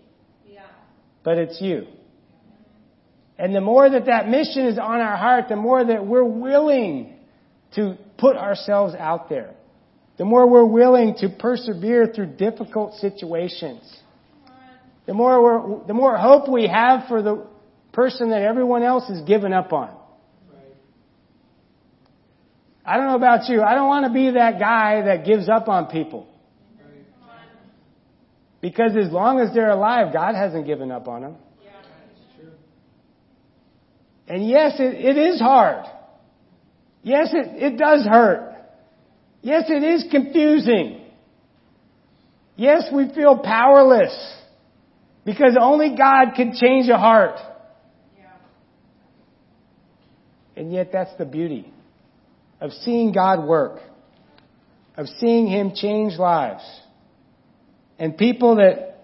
but 1.22 1.38
it's 1.38 1.60
you. 1.60 1.86
And 3.38 3.54
the 3.54 3.60
more 3.60 3.88
that 3.90 4.06
that 4.06 4.28
mission 4.28 4.66
is 4.66 4.78
on 4.78 5.00
our 5.00 5.16
heart, 5.16 5.48
the 5.48 5.56
more 5.56 5.84
that 5.84 6.06
we're 6.06 6.24
willing 6.24 7.14
to 7.74 7.96
put 8.16 8.36
ourselves 8.36 8.94
out 8.98 9.28
there 9.28 9.54
the 10.18 10.24
more 10.24 10.48
we're 10.48 10.64
willing 10.64 11.14
to 11.18 11.28
persevere 11.28 12.06
through 12.06 12.36
difficult 12.36 12.94
situations, 12.94 13.82
the 15.06 15.14
more 15.14 15.84
the 15.86 15.94
more 15.94 16.16
hope 16.16 16.48
we 16.48 16.66
have 16.66 17.06
for 17.08 17.22
the 17.22 17.46
person 17.92 18.30
that 18.30 18.42
everyone 18.42 18.82
else 18.82 19.08
has 19.08 19.22
given 19.22 19.52
up 19.52 19.72
on. 19.72 19.94
I 22.84 22.96
don't 22.96 23.08
know 23.08 23.16
about 23.16 23.48
you. 23.48 23.62
I 23.62 23.74
don't 23.74 23.88
want 23.88 24.06
to 24.06 24.12
be 24.12 24.30
that 24.32 24.60
guy 24.60 25.02
that 25.06 25.24
gives 25.24 25.48
up 25.48 25.68
on 25.68 25.86
people. 25.86 26.28
Because 28.60 28.96
as 28.96 29.12
long 29.12 29.40
as 29.40 29.52
they're 29.52 29.70
alive, 29.70 30.12
God 30.12 30.34
hasn't 30.34 30.66
given 30.66 30.90
up 30.90 31.08
on 31.08 31.22
them. 31.22 31.36
And 34.28 34.48
yes, 34.48 34.74
it, 34.78 34.94
it 34.94 35.16
is 35.16 35.40
hard. 35.40 35.84
Yes, 37.02 37.28
it, 37.32 37.62
it 37.62 37.78
does 37.78 38.04
hurt. 38.04 38.55
Yes, 39.46 39.66
it 39.68 39.84
is 39.84 40.04
confusing. 40.10 41.02
Yes, 42.56 42.88
we 42.92 43.08
feel 43.14 43.38
powerless 43.38 44.12
because 45.24 45.56
only 45.60 45.96
God 45.96 46.32
can 46.34 46.52
change 46.52 46.88
a 46.88 46.98
heart. 46.98 47.38
And 50.56 50.72
yet 50.72 50.90
that's 50.92 51.14
the 51.16 51.24
beauty 51.24 51.72
of 52.60 52.72
seeing 52.72 53.12
God 53.12 53.46
work, 53.46 53.78
of 54.96 55.06
seeing 55.20 55.46
Him 55.46 55.74
change 55.76 56.14
lives. 56.18 56.64
And 58.00 58.18
people 58.18 58.56
that 58.56 58.98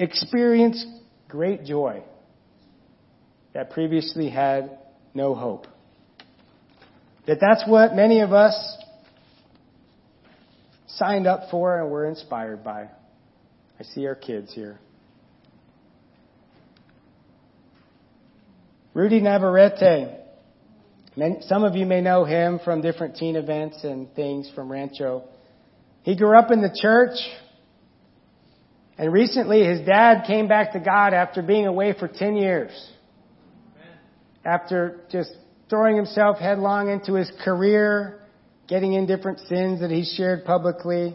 experience 0.00 0.84
great 1.28 1.64
joy 1.64 2.02
that 3.52 3.70
previously 3.70 4.28
had 4.28 4.76
no 5.14 5.36
hope. 5.36 5.68
That 7.28 7.38
that's 7.40 7.62
what 7.68 7.94
many 7.94 8.22
of 8.22 8.32
us 8.32 8.80
signed 10.96 11.26
up 11.26 11.50
for 11.50 11.80
and 11.80 11.90
we're 11.90 12.06
inspired 12.06 12.62
by. 12.62 12.88
I 13.78 13.82
see 13.94 14.06
our 14.06 14.14
kids 14.14 14.52
here. 14.54 14.78
Rudy 18.94 19.20
Navarrete. 19.20 20.20
Some 21.42 21.64
of 21.64 21.74
you 21.76 21.86
may 21.86 22.00
know 22.00 22.24
him 22.24 22.60
from 22.64 22.80
different 22.80 23.16
teen 23.16 23.36
events 23.36 23.82
and 23.82 24.12
things 24.14 24.50
from 24.54 24.70
Rancho. 24.70 25.24
He 26.02 26.16
grew 26.16 26.38
up 26.38 26.50
in 26.50 26.60
the 26.60 26.76
church, 26.80 27.16
and 28.98 29.12
recently 29.12 29.64
his 29.64 29.86
dad 29.86 30.24
came 30.26 30.48
back 30.48 30.72
to 30.72 30.80
God 30.80 31.14
after 31.14 31.42
being 31.42 31.66
away 31.66 31.94
for 31.98 32.08
10 32.08 32.36
years. 32.36 32.70
After 34.44 35.00
just 35.10 35.30
throwing 35.70 35.96
himself 35.96 36.38
headlong 36.38 36.90
into 36.90 37.14
his 37.14 37.30
career 37.44 38.20
getting 38.68 38.94
in 38.94 39.06
different 39.06 39.40
sins 39.40 39.80
that 39.80 39.90
he 39.90 40.04
shared 40.16 40.44
publicly. 40.44 41.14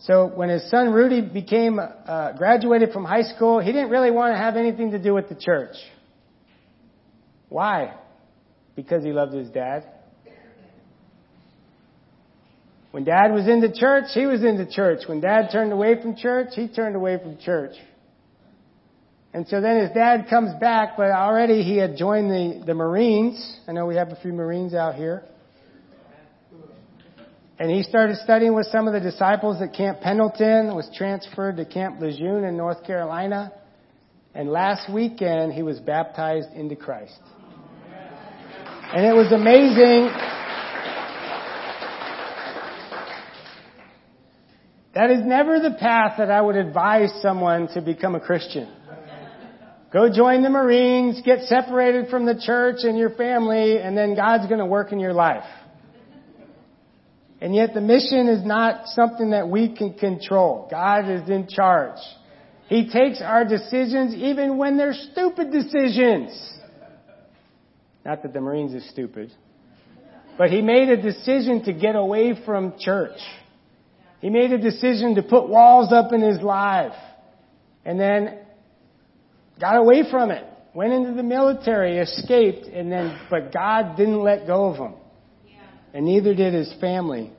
So 0.00 0.26
when 0.26 0.48
his 0.48 0.68
son 0.70 0.92
Rudy 0.92 1.20
became 1.20 1.78
uh, 1.78 2.32
graduated 2.32 2.92
from 2.92 3.04
high 3.04 3.22
school, 3.22 3.60
he 3.60 3.72
didn't 3.72 3.90
really 3.90 4.10
want 4.10 4.34
to 4.34 4.38
have 4.38 4.56
anything 4.56 4.90
to 4.90 4.98
do 4.98 5.14
with 5.14 5.28
the 5.28 5.34
church. 5.34 5.76
Why? 7.48 7.94
Because 8.74 9.04
he 9.04 9.12
loved 9.12 9.32
his 9.32 9.48
dad. 9.50 9.84
When 12.90 13.04
dad 13.04 13.32
was 13.32 13.48
in 13.48 13.60
the 13.60 13.72
church, 13.72 14.04
he 14.14 14.26
was 14.26 14.44
in 14.44 14.56
the 14.56 14.66
church. 14.66 15.00
When 15.08 15.20
dad 15.20 15.48
turned 15.50 15.72
away 15.72 16.00
from 16.00 16.16
church, 16.16 16.50
he 16.54 16.68
turned 16.68 16.94
away 16.94 17.18
from 17.18 17.38
church. 17.38 17.74
And 19.32 19.48
so 19.48 19.60
then 19.60 19.80
his 19.80 19.90
dad 19.90 20.28
comes 20.30 20.52
back, 20.60 20.96
but 20.96 21.10
already 21.10 21.62
he 21.62 21.76
had 21.76 21.96
joined 21.96 22.30
the, 22.30 22.62
the 22.66 22.74
Marines. 22.74 23.58
I 23.66 23.72
know 23.72 23.86
we 23.86 23.96
have 23.96 24.10
a 24.10 24.16
few 24.22 24.32
Marines 24.32 24.74
out 24.74 24.94
here. 24.94 25.24
And 27.58 27.70
he 27.70 27.84
started 27.84 28.16
studying 28.16 28.52
with 28.52 28.66
some 28.66 28.88
of 28.88 28.94
the 28.94 29.00
disciples 29.00 29.62
at 29.62 29.72
Camp 29.74 30.00
Pendleton, 30.00 30.74
was 30.74 30.90
transferred 30.96 31.56
to 31.58 31.64
Camp 31.64 32.00
Lejeune 32.00 32.44
in 32.44 32.56
North 32.56 32.82
Carolina. 32.84 33.52
And 34.34 34.50
last 34.50 34.92
weekend, 34.92 35.52
he 35.52 35.62
was 35.62 35.78
baptized 35.78 36.48
into 36.52 36.74
Christ. 36.74 37.20
And 38.92 39.06
it 39.06 39.14
was 39.14 39.30
amazing. 39.30 40.10
That 44.94 45.10
is 45.10 45.24
never 45.24 45.60
the 45.60 45.76
path 45.78 46.14
that 46.18 46.30
I 46.30 46.40
would 46.40 46.56
advise 46.56 47.12
someone 47.22 47.68
to 47.74 47.80
become 47.80 48.16
a 48.16 48.20
Christian. 48.20 48.68
Go 49.92 50.12
join 50.12 50.42
the 50.42 50.50
Marines, 50.50 51.22
get 51.24 51.42
separated 51.42 52.08
from 52.08 52.26
the 52.26 52.40
church 52.40 52.78
and 52.82 52.98
your 52.98 53.10
family, 53.10 53.78
and 53.78 53.96
then 53.96 54.16
God's 54.16 54.48
going 54.48 54.58
to 54.58 54.66
work 54.66 54.90
in 54.90 54.98
your 54.98 55.12
life. 55.12 55.44
And 57.44 57.54
yet 57.54 57.74
the 57.74 57.82
mission 57.82 58.30
is 58.30 58.42
not 58.42 58.86
something 58.86 59.32
that 59.32 59.50
we 59.50 59.76
can 59.76 59.92
control. 59.92 60.66
God 60.70 61.10
is 61.10 61.28
in 61.28 61.46
charge. 61.46 61.98
He 62.68 62.88
takes 62.88 63.20
our 63.20 63.44
decisions 63.44 64.14
even 64.14 64.56
when 64.56 64.78
they're 64.78 64.94
stupid 64.94 65.52
decisions. 65.52 66.30
Not 68.02 68.22
that 68.22 68.32
the 68.32 68.40
Marines 68.40 68.74
are 68.74 68.88
stupid. 68.90 69.30
But 70.38 70.52
he 70.52 70.62
made 70.62 70.88
a 70.88 70.96
decision 70.96 71.62
to 71.64 71.74
get 71.74 71.96
away 71.96 72.32
from 72.46 72.78
church. 72.78 73.18
He 74.22 74.30
made 74.30 74.50
a 74.52 74.58
decision 74.58 75.16
to 75.16 75.22
put 75.22 75.46
walls 75.46 75.92
up 75.92 76.14
in 76.14 76.22
his 76.22 76.40
life. 76.40 76.96
And 77.84 78.00
then 78.00 78.38
got 79.60 79.76
away 79.76 80.10
from 80.10 80.30
it. 80.30 80.46
Went 80.72 80.94
into 80.94 81.12
the 81.12 81.22
military, 81.22 81.98
escaped, 81.98 82.68
and 82.68 82.90
then, 82.90 83.20
but 83.28 83.52
God 83.52 83.98
didn't 83.98 84.22
let 84.22 84.46
go 84.46 84.70
of 84.70 84.78
him. 84.78 84.94
And 85.94 86.04
neither 86.04 86.34
did 86.34 86.52
his 86.52 86.72
family. 86.80 87.32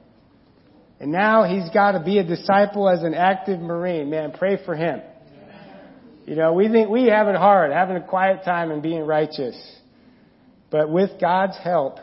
And 0.99 1.11
now 1.11 1.43
he's 1.43 1.69
got 1.71 1.91
to 1.91 1.99
be 1.99 2.19
a 2.19 2.23
disciple 2.23 2.89
as 2.89 3.03
an 3.03 3.13
active 3.13 3.59
Marine. 3.59 4.09
Man, 4.09 4.31
pray 4.31 4.57
for 4.65 4.75
him. 4.75 5.01
You 6.25 6.35
know, 6.35 6.53
we 6.53 6.69
think 6.69 6.89
we 6.89 7.07
have 7.07 7.27
it 7.27 7.35
hard, 7.35 7.71
having 7.71 7.97
a 7.97 8.07
quiet 8.07 8.43
time 8.45 8.71
and 8.71 8.81
being 8.81 9.01
righteous. 9.01 9.55
But 10.71 10.89
with 10.89 11.11
God's 11.21 11.57
help, 11.63 11.99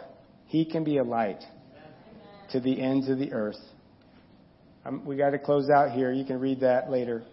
he 0.46 0.64
can 0.64 0.84
be 0.84 0.98
a 0.98 1.02
light 1.02 1.42
to 2.52 2.60
the 2.60 2.80
ends 2.80 3.08
of 3.08 3.18
the 3.18 3.32
earth. 3.32 3.58
Um, 4.84 5.04
we 5.06 5.16
got 5.16 5.30
to 5.30 5.38
close 5.38 5.70
out 5.70 5.92
here. 5.92 6.12
You 6.12 6.24
can 6.24 6.38
read 6.38 6.60
that 6.60 6.90
later. 6.90 7.24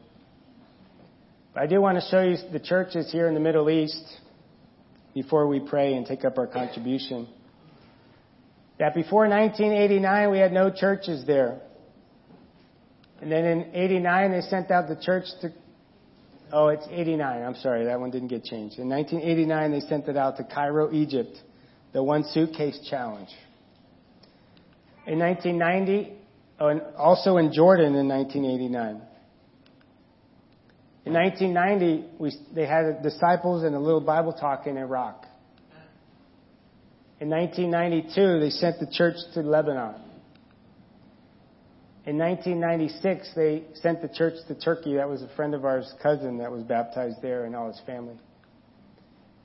But 1.53 1.63
I 1.63 1.67
do 1.67 1.81
want 1.81 1.97
to 1.99 2.09
show 2.09 2.21
you 2.21 2.37
the 2.51 2.59
churches 2.59 3.11
here 3.11 3.27
in 3.27 3.33
the 3.33 3.39
Middle 3.39 3.69
East 3.69 4.03
before 5.13 5.47
we 5.47 5.59
pray 5.59 5.93
and 5.93 6.05
take 6.05 6.23
up 6.23 6.37
our 6.37 6.47
contribution. 6.47 7.27
That 8.79 8.95
before 8.95 9.27
1989, 9.27 10.31
we 10.31 10.39
had 10.39 10.53
no 10.53 10.71
churches 10.71 11.25
there. 11.27 11.59
And 13.21 13.29
then 13.29 13.43
in 13.43 13.75
89, 13.75 14.31
they 14.31 14.41
sent 14.41 14.71
out 14.71 14.87
the 14.87 14.95
church 14.95 15.25
to, 15.41 15.51
oh, 16.53 16.69
it's 16.69 16.87
89. 16.89 17.43
I'm 17.43 17.55
sorry, 17.55 17.85
that 17.85 17.99
one 17.99 18.09
didn't 18.09 18.29
get 18.29 18.45
changed. 18.45 18.79
In 18.79 18.87
1989, 18.87 19.71
they 19.71 19.81
sent 19.81 20.07
it 20.07 20.15
out 20.15 20.37
to 20.37 20.45
Cairo, 20.45 20.93
Egypt, 20.93 21.37
the 21.91 22.01
one 22.01 22.23
suitcase 22.23 22.79
challenge. 22.89 23.29
In 25.05 25.19
1990, 25.19 26.13
oh, 26.61 26.67
and 26.67 26.81
also 26.97 27.35
in 27.35 27.51
Jordan 27.51 27.95
in 27.95 28.07
1989. 28.07 29.01
In 31.05 31.13
1990, 31.13 32.07
we, 32.17 32.31
they 32.55 32.65
had 32.65 33.03
disciples 33.03 33.63
and 33.63 33.75
a 33.75 33.79
little 33.79 33.99
Bible 33.99 34.31
talk 34.31 34.67
in 34.67 34.77
Iraq. 34.77 35.25
In 37.19 37.29
1992, 37.29 38.39
they 38.39 38.49
sent 38.49 38.79
the 38.79 38.87
church 38.91 39.15
to 39.33 39.41
Lebanon. 39.41 39.95
In 42.05 42.17
1996, 42.17 43.31
they 43.35 43.63
sent 43.75 44.01
the 44.01 44.07
church 44.07 44.35
to 44.47 44.55
Turkey. 44.55 44.95
That 44.95 45.09
was 45.09 45.21
a 45.21 45.27
friend 45.35 45.53
of 45.53 45.65
ours' 45.65 45.93
cousin 46.01 46.37
that 46.37 46.51
was 46.51 46.63
baptized 46.63 47.21
there 47.21 47.43
and 47.43 47.55
all 47.55 47.67
his 47.67 47.79
family. 47.85 48.17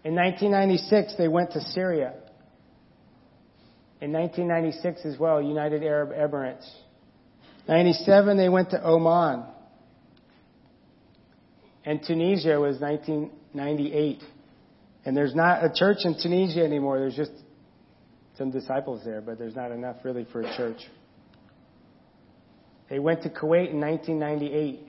In 0.05 0.15
1996, 0.15 1.15
they 1.19 1.29
went 1.29 1.53
to 1.53 1.61
Syria. 1.61 2.15
In 4.01 4.13
1996 4.13 5.05
as 5.05 5.19
well, 5.19 5.43
United 5.43 5.83
Arab 5.83 6.11
Emirates. 6.11 6.69
97, 7.67 8.37
they 8.37 8.49
went 8.49 8.71
to 8.71 8.87
Oman. 8.87 9.45
And 11.85 12.01
Tunisia 12.07 12.61
was 12.61 12.79
1998. 12.81 14.23
And 15.05 15.17
there's 15.17 15.35
not 15.35 15.65
a 15.65 15.73
church 15.75 15.99
in 16.05 16.17
Tunisia 16.23 16.65
anymore. 16.65 16.99
There's 16.99 17.17
just 17.17 17.33
some 18.37 18.51
disciples 18.51 19.03
there, 19.05 19.21
but 19.21 19.39
there's 19.39 19.55
not 19.55 19.71
enough 19.71 19.97
really 20.05 20.27
for 20.33 20.41
a 20.43 20.57
church. 20.57 20.79
They 22.91 22.99
went 22.99 23.23
to 23.23 23.31
Kuwait 23.31 23.71
in 23.71 23.81
1998 23.81 24.89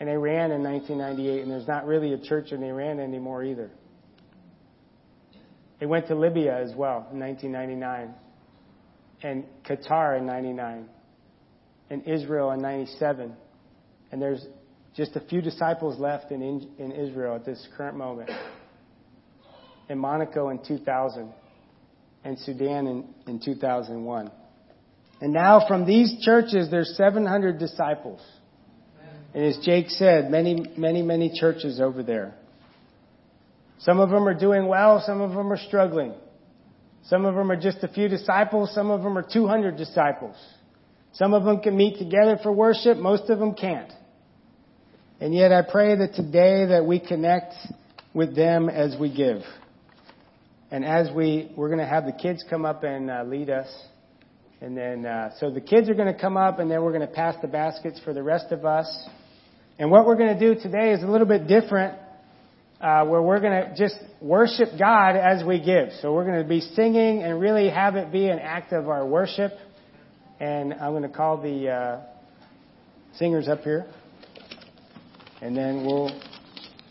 and 0.00 0.08
Iran 0.08 0.50
in 0.50 0.62
1998, 0.62 1.42
and 1.42 1.50
there's 1.50 1.68
not 1.68 1.86
really 1.86 2.12
a 2.12 2.18
church 2.18 2.52
in 2.52 2.62
Iran 2.62 2.98
anymore 2.98 3.44
either. 3.44 3.70
They 5.78 5.86
went 5.86 6.08
to 6.08 6.14
Libya 6.14 6.56
as 6.56 6.74
well 6.74 7.08
in 7.12 7.20
1999, 7.20 8.14
and 9.22 9.44
Qatar 9.64 10.18
in 10.18 10.26
99, 10.26 10.88
and 11.90 12.06
Israel 12.06 12.52
in 12.52 12.62
97. 12.62 13.32
And 14.10 14.22
there's 14.22 14.44
just 14.96 15.16
a 15.16 15.20
few 15.20 15.40
disciples 15.40 15.98
left 15.98 16.30
in, 16.30 16.42
in 16.78 16.92
Israel 16.92 17.34
at 17.34 17.44
this 17.44 17.66
current 17.76 17.96
moment. 17.96 18.30
In 19.88 19.98
Monaco 19.98 20.48
in 20.50 20.58
2000 20.64 21.32
and 22.24 22.38
Sudan 22.38 22.86
in, 22.86 23.04
in 23.26 23.40
2001. 23.40 24.30
And 25.20 25.32
now 25.32 25.66
from 25.66 25.86
these 25.86 26.16
churches, 26.24 26.68
there's 26.70 26.96
700 26.96 27.58
disciples. 27.58 28.20
And 29.34 29.44
as 29.44 29.58
Jake 29.64 29.88
said, 29.88 30.30
many, 30.30 30.66
many, 30.76 31.02
many 31.02 31.32
churches 31.38 31.80
over 31.80 32.02
there. 32.02 32.34
Some 33.78 33.98
of 33.98 34.10
them 34.10 34.28
are 34.28 34.38
doing 34.38 34.66
well, 34.66 35.02
some 35.04 35.20
of 35.20 35.30
them 35.30 35.52
are 35.52 35.58
struggling. 35.58 36.14
Some 37.04 37.24
of 37.24 37.34
them 37.34 37.50
are 37.50 37.60
just 37.60 37.78
a 37.82 37.88
few 37.88 38.08
disciples, 38.08 38.72
some 38.74 38.90
of 38.90 39.02
them 39.02 39.18
are 39.18 39.26
200 39.28 39.76
disciples. 39.76 40.36
Some 41.14 41.34
of 41.34 41.44
them 41.44 41.60
can 41.60 41.76
meet 41.76 41.98
together 41.98 42.38
for 42.42 42.52
worship, 42.52 42.96
most 42.96 43.28
of 43.28 43.38
them 43.38 43.54
can't. 43.54 43.92
And 45.20 45.34
yet 45.34 45.52
I 45.52 45.62
pray 45.62 45.96
that 45.96 46.14
today 46.14 46.66
that 46.66 46.84
we 46.86 47.00
connect 47.00 47.54
with 48.14 48.34
them 48.34 48.68
as 48.68 48.96
we 48.98 49.14
give. 49.14 49.42
And 50.72 50.86
as 50.86 51.10
we, 51.14 51.52
we're 51.54 51.68
going 51.68 51.80
to 51.80 51.86
have 51.86 52.06
the 52.06 52.12
kids 52.12 52.42
come 52.48 52.64
up 52.64 52.82
and 52.82 53.10
uh, 53.10 53.24
lead 53.26 53.50
us. 53.50 53.68
And 54.62 54.74
then, 54.74 55.04
uh, 55.04 55.32
so 55.38 55.50
the 55.50 55.60
kids 55.60 55.90
are 55.90 55.94
going 55.94 56.12
to 56.12 56.18
come 56.18 56.38
up 56.38 56.60
and 56.60 56.70
then 56.70 56.82
we're 56.82 56.94
going 56.96 57.06
to 57.06 57.14
pass 57.14 57.34
the 57.42 57.46
baskets 57.46 58.00
for 58.02 58.14
the 58.14 58.22
rest 58.22 58.52
of 58.52 58.64
us. 58.64 58.88
And 59.78 59.90
what 59.90 60.06
we're 60.06 60.16
going 60.16 60.38
to 60.38 60.54
do 60.54 60.58
today 60.58 60.92
is 60.92 61.02
a 61.02 61.06
little 61.06 61.26
bit 61.26 61.46
different, 61.46 61.98
uh, 62.80 63.04
where 63.04 63.20
we're 63.20 63.40
going 63.40 63.52
to 63.52 63.74
just 63.76 63.96
worship 64.22 64.70
God 64.78 65.14
as 65.14 65.44
we 65.44 65.60
give. 65.60 65.90
So 66.00 66.14
we're 66.14 66.24
going 66.24 66.42
to 66.42 66.48
be 66.48 66.60
singing 66.60 67.22
and 67.22 67.38
really 67.38 67.68
have 67.68 67.96
it 67.96 68.10
be 68.10 68.28
an 68.28 68.38
act 68.38 68.72
of 68.72 68.88
our 68.88 69.06
worship. 69.06 69.52
And 70.40 70.72
I'm 70.72 70.92
going 70.92 71.02
to 71.02 71.14
call 71.14 71.42
the 71.42 71.68
uh, 71.68 72.00
singers 73.18 73.46
up 73.46 73.60
here. 73.60 73.84
And 75.42 75.54
then 75.54 75.84
we'll 75.84 76.18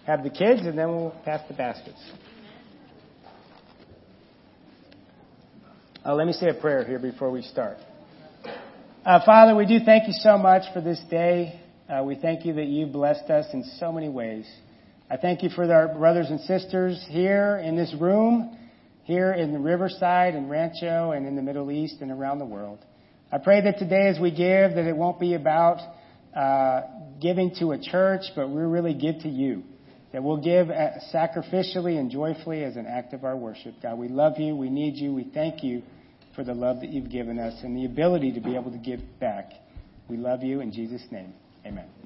have 0.06 0.24
the 0.24 0.30
kids 0.30 0.68
and 0.68 0.78
then 0.78 0.90
we'll 0.90 1.16
pass 1.26 1.42
the 1.48 1.56
baskets. 1.56 2.00
Uh, 6.04 6.16
let 6.16 6.26
me 6.26 6.34
say 6.34 6.50
a 6.50 6.54
prayer 6.56 6.84
here 6.84 6.98
before 6.98 7.30
we 7.30 7.44
start. 7.44 7.78
Uh, 9.06 9.20
Father, 9.24 9.56
we 9.56 9.68
do 9.68 9.78
thank 9.86 10.08
you 10.08 10.14
so 10.14 10.36
much 10.36 10.64
for 10.74 10.82
this 10.82 11.00
day. 11.12 11.62
Uh, 11.88 12.02
we 12.04 12.16
thank 12.16 12.44
you 12.44 12.54
that 12.54 12.66
you 12.66 12.88
blessed 12.88 13.30
us 13.30 13.46
in 13.54 13.64
so 13.78 13.92
many 13.92 14.10
ways. 14.10 14.50
I 15.12 15.18
thank 15.18 15.44
you 15.44 15.50
for 15.50 15.72
our 15.72 15.94
brothers 15.94 16.32
and 16.32 16.40
sisters 16.40 17.06
here 17.08 17.62
in 17.64 17.76
this 17.76 17.94
room, 18.00 18.58
here 19.04 19.32
in 19.32 19.54
the 19.54 19.60
Riverside 19.60 20.34
and 20.34 20.50
Rancho 20.50 21.12
and 21.12 21.28
in 21.28 21.36
the 21.36 21.44
Middle 21.44 21.70
East 21.70 21.98
and 22.02 22.10
around 22.10 22.40
the 22.40 22.46
world. 22.46 22.80
I 23.32 23.38
pray 23.38 23.62
that 23.62 23.78
today 23.78 24.08
as 24.08 24.20
we 24.20 24.32
give, 24.32 24.74
that 24.74 24.88
it 24.88 24.98
won't 24.98 25.20
be 25.20 25.36
about 25.36 25.82
uh, 26.36 26.82
giving 27.22 27.54
to 27.60 27.74
a 27.74 27.78
church, 27.80 28.24
but 28.36 28.50
we 28.50 28.64
really 28.64 28.96
give 28.96 29.20
to 29.20 29.30
you 29.30 29.62
that 30.12 30.24
we'll 30.24 30.42
give 30.42 30.70
uh, 30.70 30.90
sacrificially 31.14 31.98
and 31.98 32.12
joyfully 32.12 32.64
as 32.64 32.76
an 32.76 32.86
act 32.86 33.14
of 33.14 33.24
our 33.24 33.38
worship. 33.38 33.76
God, 33.82 33.98
we 33.98 34.08
love 34.08 34.40
you. 34.40 34.56
We 34.56 34.70
need 34.70 34.96
you. 34.98 35.14
We 35.14 35.24
thank 35.24 35.64
you 35.64 35.84
for 36.36 36.44
the 36.44 36.54
love 36.54 36.82
that 36.82 36.90
you've 36.90 37.10
given 37.10 37.40
us 37.40 37.54
and 37.64 37.76
the 37.76 37.86
ability 37.86 38.34
to 38.34 38.42
be 38.42 38.56
able 38.56 38.72
to 38.72 38.78
give 38.78 39.02
back. 39.20 39.52
We 40.10 40.18
love 40.18 40.44
you 40.44 40.62
in 40.62 40.72
Jesus' 40.72 41.04
name. 41.12 41.34
Amen. 41.66 42.01